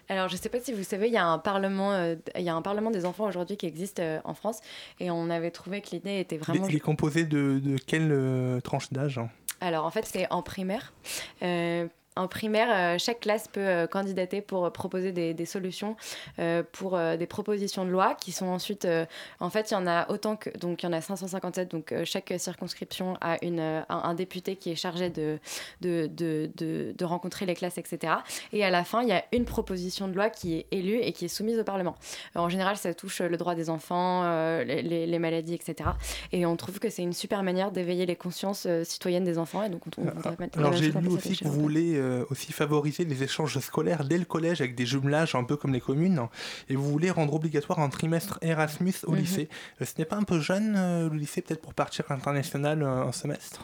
[0.09, 2.43] Alors, je ne sais pas si vous savez, il y a un parlement, euh, il
[2.43, 4.61] y a un parlement des enfants aujourd'hui qui existe euh, en France,
[5.01, 6.67] et on avait trouvé que l'idée était vraiment.
[6.69, 9.21] Il est composé de, de quelle euh, tranche d'âge?
[9.63, 10.93] Alors, en fait, c'est en primaire.
[11.43, 11.87] Euh,
[12.17, 15.97] en primaire, euh, chaque classe peut euh, candidater pour euh, proposer des, des solutions
[16.39, 18.85] euh, pour euh, des propositions de loi qui sont ensuite.
[18.85, 19.07] euh,
[19.41, 20.51] en fait, il y en a autant que.
[20.59, 21.71] Donc, il y en a 557.
[21.71, 25.39] Donc, chaque circonscription a une, un, un député qui est chargé de,
[25.81, 28.15] de, de, de, de rencontrer les classes, etc.
[28.53, 31.13] Et à la fin, il y a une proposition de loi qui est élue et
[31.13, 31.95] qui est soumise au Parlement.
[32.35, 34.25] En général, ça touche le droit des enfants,
[34.65, 35.91] les, les- maladies, etc.
[36.33, 39.63] Et on trouve que c'est une super manière d'éveiller les consciences citoyennes des enfants.
[39.63, 43.05] Et donc, on, on la Alors j'ai lu aussi que vous voulez euh, aussi favoriser
[43.05, 46.27] les échanges scolaires dès le collège avec des jumelages un peu comme les communes
[46.69, 49.19] et vous voulez rendre obligatoire un trimestre Erasmus au Mhm.
[49.19, 49.49] lycée.
[49.81, 53.13] Euh, ce n'est pas un peu jeune euh, le lycée peut-être pour partir international un
[53.13, 53.61] semestre?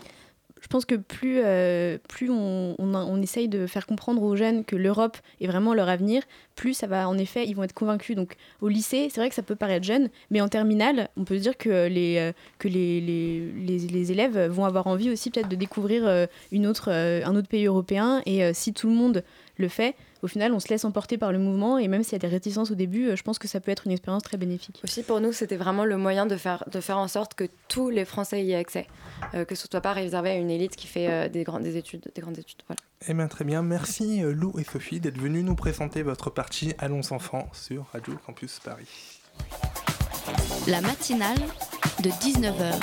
[0.69, 5.17] Je pense que plus, euh, plus on, essaye de faire comprendre aux jeunes que l'Europe
[5.41, 6.23] est vraiment leur avenir,
[6.57, 8.15] plus ça va, en effet, ils vont être convaincus.
[8.15, 11.39] Donc au lycée, c'est vrai que ça peut paraître jeune, mais en terminale, on peut
[11.39, 15.49] se dire que les, euh, que les, les, les, élèves vont avoir envie aussi peut-être
[15.49, 18.21] de découvrir euh, une autre, un autre pays européen.
[18.27, 19.25] Et si tout le monde
[19.57, 22.17] le fait, au final, on se laisse emporter par le mouvement et même s'il y
[22.17, 24.81] a des réticences au début, je pense que ça peut être une expérience très bénéfique.
[24.85, 27.91] Aussi pour nous, c'était vraiment le moyen de faire, de faire en sorte que tous
[27.91, 28.87] les Français y aient accès,
[29.33, 32.11] que ce soit pas réservé à une élite qui fait des, grandes, des études.
[32.15, 32.81] Des grandes études voilà.
[33.09, 37.01] Eh bien très bien, merci Lou et Sophie d'être venus nous présenter votre partie Allons
[37.13, 38.89] enfants sur Radio Campus Paris.
[40.67, 41.39] La matinale
[42.03, 42.75] de 19h,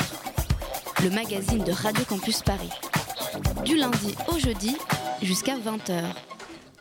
[1.04, 2.72] le magazine de Radio Campus Paris.
[3.64, 4.78] Du lundi au jeudi
[5.22, 6.35] jusqu'à 20h.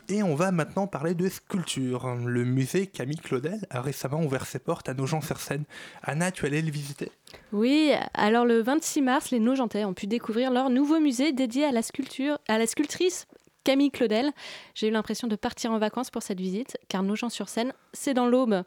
[0.07, 2.13] Et on va maintenant parler de sculpture.
[2.15, 5.63] Le musée Camille Claudel a récemment ouvert ses portes à Nogent-sur-Seine.
[6.03, 7.11] Anna, tu allais le visiter?
[7.51, 11.71] Oui, alors le 26 mars, les Nogentais ont pu découvrir leur nouveau musée dédié à
[11.71, 13.25] la sculpture, à la sculptrice
[13.63, 14.31] Camille Claudel.
[14.75, 18.61] J'ai eu l'impression de partir en vacances pour cette visite, car Nogent-sur-Seine, c'est dans l'Aube.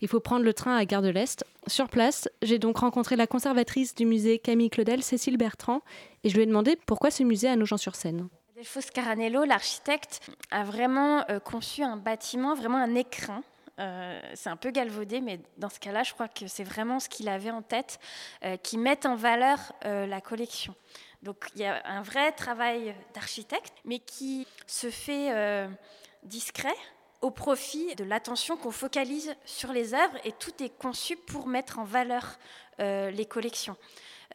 [0.00, 1.44] Il faut prendre le train à Gare de l'Est.
[1.68, 5.82] Sur place, j'ai donc rencontré la conservatrice du musée Camille Claudel, Cécile Bertrand,
[6.24, 8.28] et je lui ai demandé pourquoi ce musée à Nogent-sur-Seine.
[8.54, 10.20] Delfos Caranello, l'architecte,
[10.52, 13.42] a vraiment euh, conçu un bâtiment, vraiment un écrin.
[13.80, 17.08] Euh, c'est un peu galvaudé, mais dans ce cas-là, je crois que c'est vraiment ce
[17.08, 17.98] qu'il avait en tête,
[18.44, 20.72] euh, qui met en valeur la collection.
[21.24, 25.66] Donc il y a un vrai travail d'architecte, mais qui se fait
[26.22, 26.76] discret
[27.22, 31.80] au profit de l'attention qu'on focalise sur les œuvres et tout est conçu pour mettre
[31.80, 32.38] en valeur
[32.78, 33.76] les collections.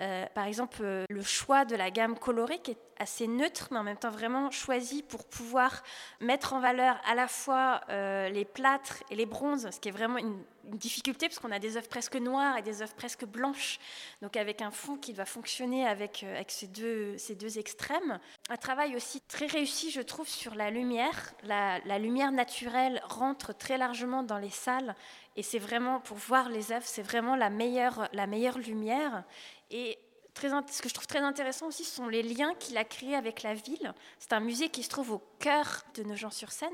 [0.02, 3.80] Euh, par exemple, euh, le choix de la gamme colorée qui est assez neutre, mais
[3.80, 5.84] en même temps vraiment choisi pour pouvoir
[6.20, 9.94] mettre en valeur à la fois euh, les plâtres et les bronzes, ce qui est
[9.94, 13.26] vraiment une, une difficulté parce qu'on a des œuvres presque noires et des œuvres presque
[13.26, 13.80] blanches,
[14.22, 18.20] donc avec un fond qui va fonctionner avec, euh, avec ces, deux, ces deux extrêmes.
[18.50, 21.34] Un travail aussi très réussi, je trouve, sur la lumière.
[21.44, 24.96] La, la lumière naturelle rentre très largement dans les salles
[25.36, 29.24] et c'est vraiment, pour voir les œuvres, c'est vraiment la meilleure, la meilleure lumière.
[29.72, 29.98] Et
[30.42, 33.44] ce que je trouve très intéressant aussi, ce sont les liens qu'il a créés avec
[33.44, 33.94] la ville.
[34.20, 36.74] C'est un musée qui se trouve au cœur de Nogent-sur-Seine.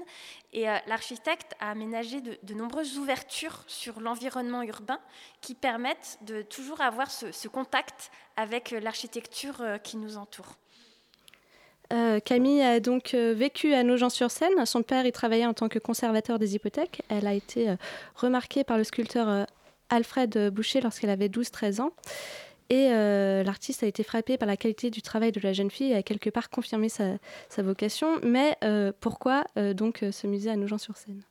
[0.53, 4.99] Et euh, l'architecte a aménagé de, nombreuses ouvertures sur l'environnement urbain
[5.41, 10.55] qui permettent de toujours avoir ce, contact avec euh, l'architecture euh, qui nous entoure.
[12.25, 14.65] Camille a donc vécu à Nogent-sur-Seine.
[14.65, 17.03] Son père y travaillait en tant que conservateur des hypothèques.
[17.09, 17.75] Elle a été
[18.15, 19.45] remarquée par le sculpteur
[19.89, 21.91] Alfred Boucher lorsqu'elle avait 12-13 ans.
[22.69, 22.89] Et
[23.43, 26.03] l'artiste a été frappé par la qualité du travail de la jeune fille et a
[26.03, 27.17] quelque part confirmé sa,
[27.49, 28.19] sa vocation.
[28.23, 28.57] Mais
[28.99, 31.23] pourquoi donc ce musée à Nogent-sur-Seine?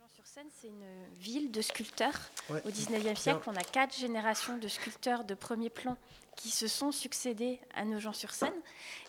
[0.00, 2.30] Nogent-sur-Seine, c'est une ville de sculpteurs.
[2.48, 2.62] Ouais.
[2.64, 5.96] Au 19e siècle, on a quatre générations de sculpteurs de premier plan
[6.36, 8.54] qui se sont succédés à Nogent-sur-Seine,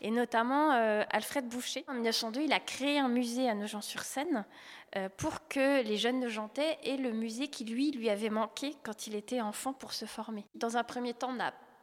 [0.02, 1.86] et notamment euh, Alfred Boucher.
[1.88, 4.46] En 1902, il a créé un musée à Nogent-sur-Seine
[4.96, 9.08] euh, pour que les jeunes Nogentais aient le musée qui, lui, lui avait manqué quand
[9.08, 10.46] il était enfant pour se former.
[10.56, 11.36] Dans un premier temps,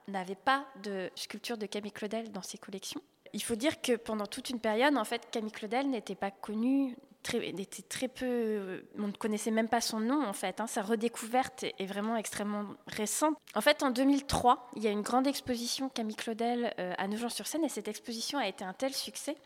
[0.08, 3.02] on n'avait pas de sculpture de Camille Claudel dans ses collections.
[3.34, 6.96] Il faut dire que pendant toute une période, en fait, Camille Claudel n'était pas connue
[7.32, 10.60] Était très peu, on ne connaissait même pas son nom en fait.
[10.60, 10.66] Hein.
[10.66, 13.36] Sa redécouverte est vraiment extrêmement récente.
[13.54, 17.64] En fait, en 2003, il y a une grande exposition Camille Claudel euh, à Nogent-sur-Seine
[17.64, 19.36] et cette exposition a été un tel succès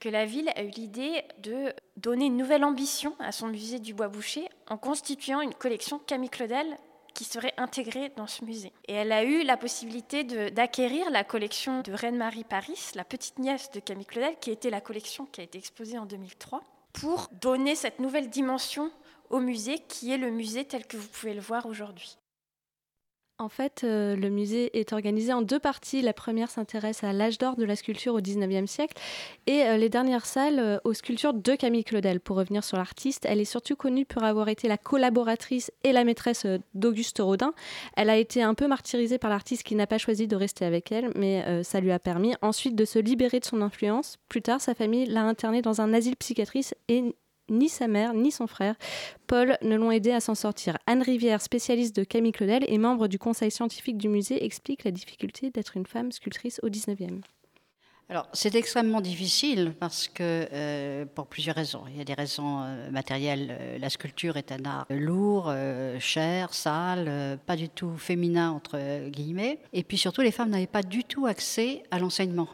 [0.00, 3.92] que la ville a eu l'idée de donner une nouvelle ambition à son musée du
[3.92, 6.78] Bois Boucher en constituant une collection Camille Claudel
[7.14, 8.72] qui serait intégrée dans ce musée.
[8.88, 13.70] Et elle a eu la possibilité d'acquérir la collection de Reine-Marie Paris, la petite nièce
[13.72, 16.62] de Camille Claudel, qui était la collection qui a été exposée en 2003
[16.92, 18.90] pour donner cette nouvelle dimension
[19.30, 22.18] au musée qui est le musée tel que vous pouvez le voir aujourd'hui.
[23.40, 26.02] En fait, euh, le musée est organisé en deux parties.
[26.02, 29.00] La première s'intéresse à l'âge d'or de la sculpture au 19e siècle
[29.46, 32.20] et euh, les dernières salles euh, aux sculptures de Camille Claudel.
[32.20, 36.04] Pour revenir sur l'artiste, elle est surtout connue pour avoir été la collaboratrice et la
[36.04, 37.54] maîtresse d'Auguste Rodin.
[37.96, 40.92] Elle a été un peu martyrisée par l'artiste qui n'a pas choisi de rester avec
[40.92, 44.18] elle, mais ça lui a permis ensuite de se libérer de son influence.
[44.28, 47.14] Plus tard, sa famille l'a internée dans un asile psychiatrique et
[47.50, 48.76] ni sa mère ni son frère,
[49.26, 50.78] Paul, ne l'ont aidé à s'en sortir.
[50.86, 54.90] Anne Rivière, spécialiste de Camille Claudel et membre du conseil scientifique du musée, explique la
[54.90, 57.20] difficulté d'être une femme sculptrice au 19e.
[58.10, 61.84] Alors, c'est extrêmement difficile parce que, euh, pour plusieurs raisons.
[61.88, 63.56] Il y a des raisons euh, matérielles.
[63.60, 65.54] Euh, la sculpture est un art lourd,
[66.00, 69.60] cher, sale, pas du tout féminin, entre guillemets.
[69.72, 72.48] Et puis surtout, les femmes n'avaient pas du tout accès à l'enseignement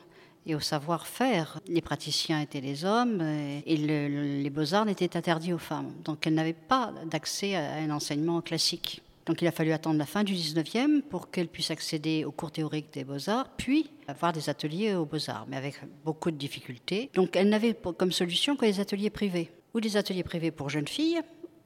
[0.46, 1.60] et au savoir-faire.
[1.66, 5.92] Les praticiens étaient les hommes et le, le, les beaux-arts n'étaient interdits aux femmes.
[6.04, 9.02] Donc elles n'avaient pas d'accès à un enseignement classique.
[9.26, 12.52] Donc il a fallu attendre la fin du 19e pour qu'elles puissent accéder aux cours
[12.52, 15.74] théoriques des beaux-arts, puis avoir des ateliers aux beaux-arts, mais avec
[16.04, 17.10] beaucoup de difficultés.
[17.14, 20.86] Donc elles n'avaient comme solution que les ateliers privés, ou des ateliers privés pour jeunes
[20.86, 21.20] filles,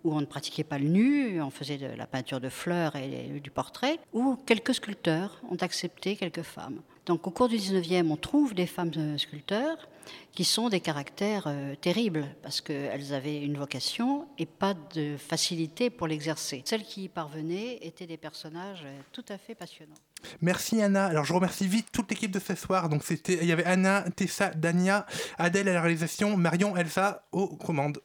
[0.05, 3.41] où on ne pratiquait pas le nu, on faisait de la peinture de fleurs et
[3.41, 6.81] du portrait, où quelques sculpteurs ont accepté quelques femmes.
[7.07, 9.89] Donc au cours du 19e, on trouve des femmes sculpteurs,
[10.33, 15.91] qui sont des caractères euh, terribles, parce qu'elles avaient une vocation et pas de facilité
[15.91, 16.63] pour l'exercer.
[16.65, 19.95] Celles qui y parvenaient étaient des personnages euh, tout à fait passionnants.
[20.41, 21.07] Merci Anna.
[21.07, 22.89] Alors je remercie vite toute l'équipe de ce soir.
[22.89, 25.07] Donc c'était, il y avait Anna, Tessa, Dania,
[25.39, 28.01] Adèle à la réalisation, Marion, Elsa aux commandes.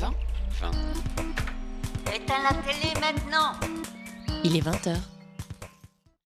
[0.00, 0.12] 20.
[0.60, 0.70] 20.
[2.14, 3.52] Éteins la télé maintenant
[4.44, 5.17] Il est 20h.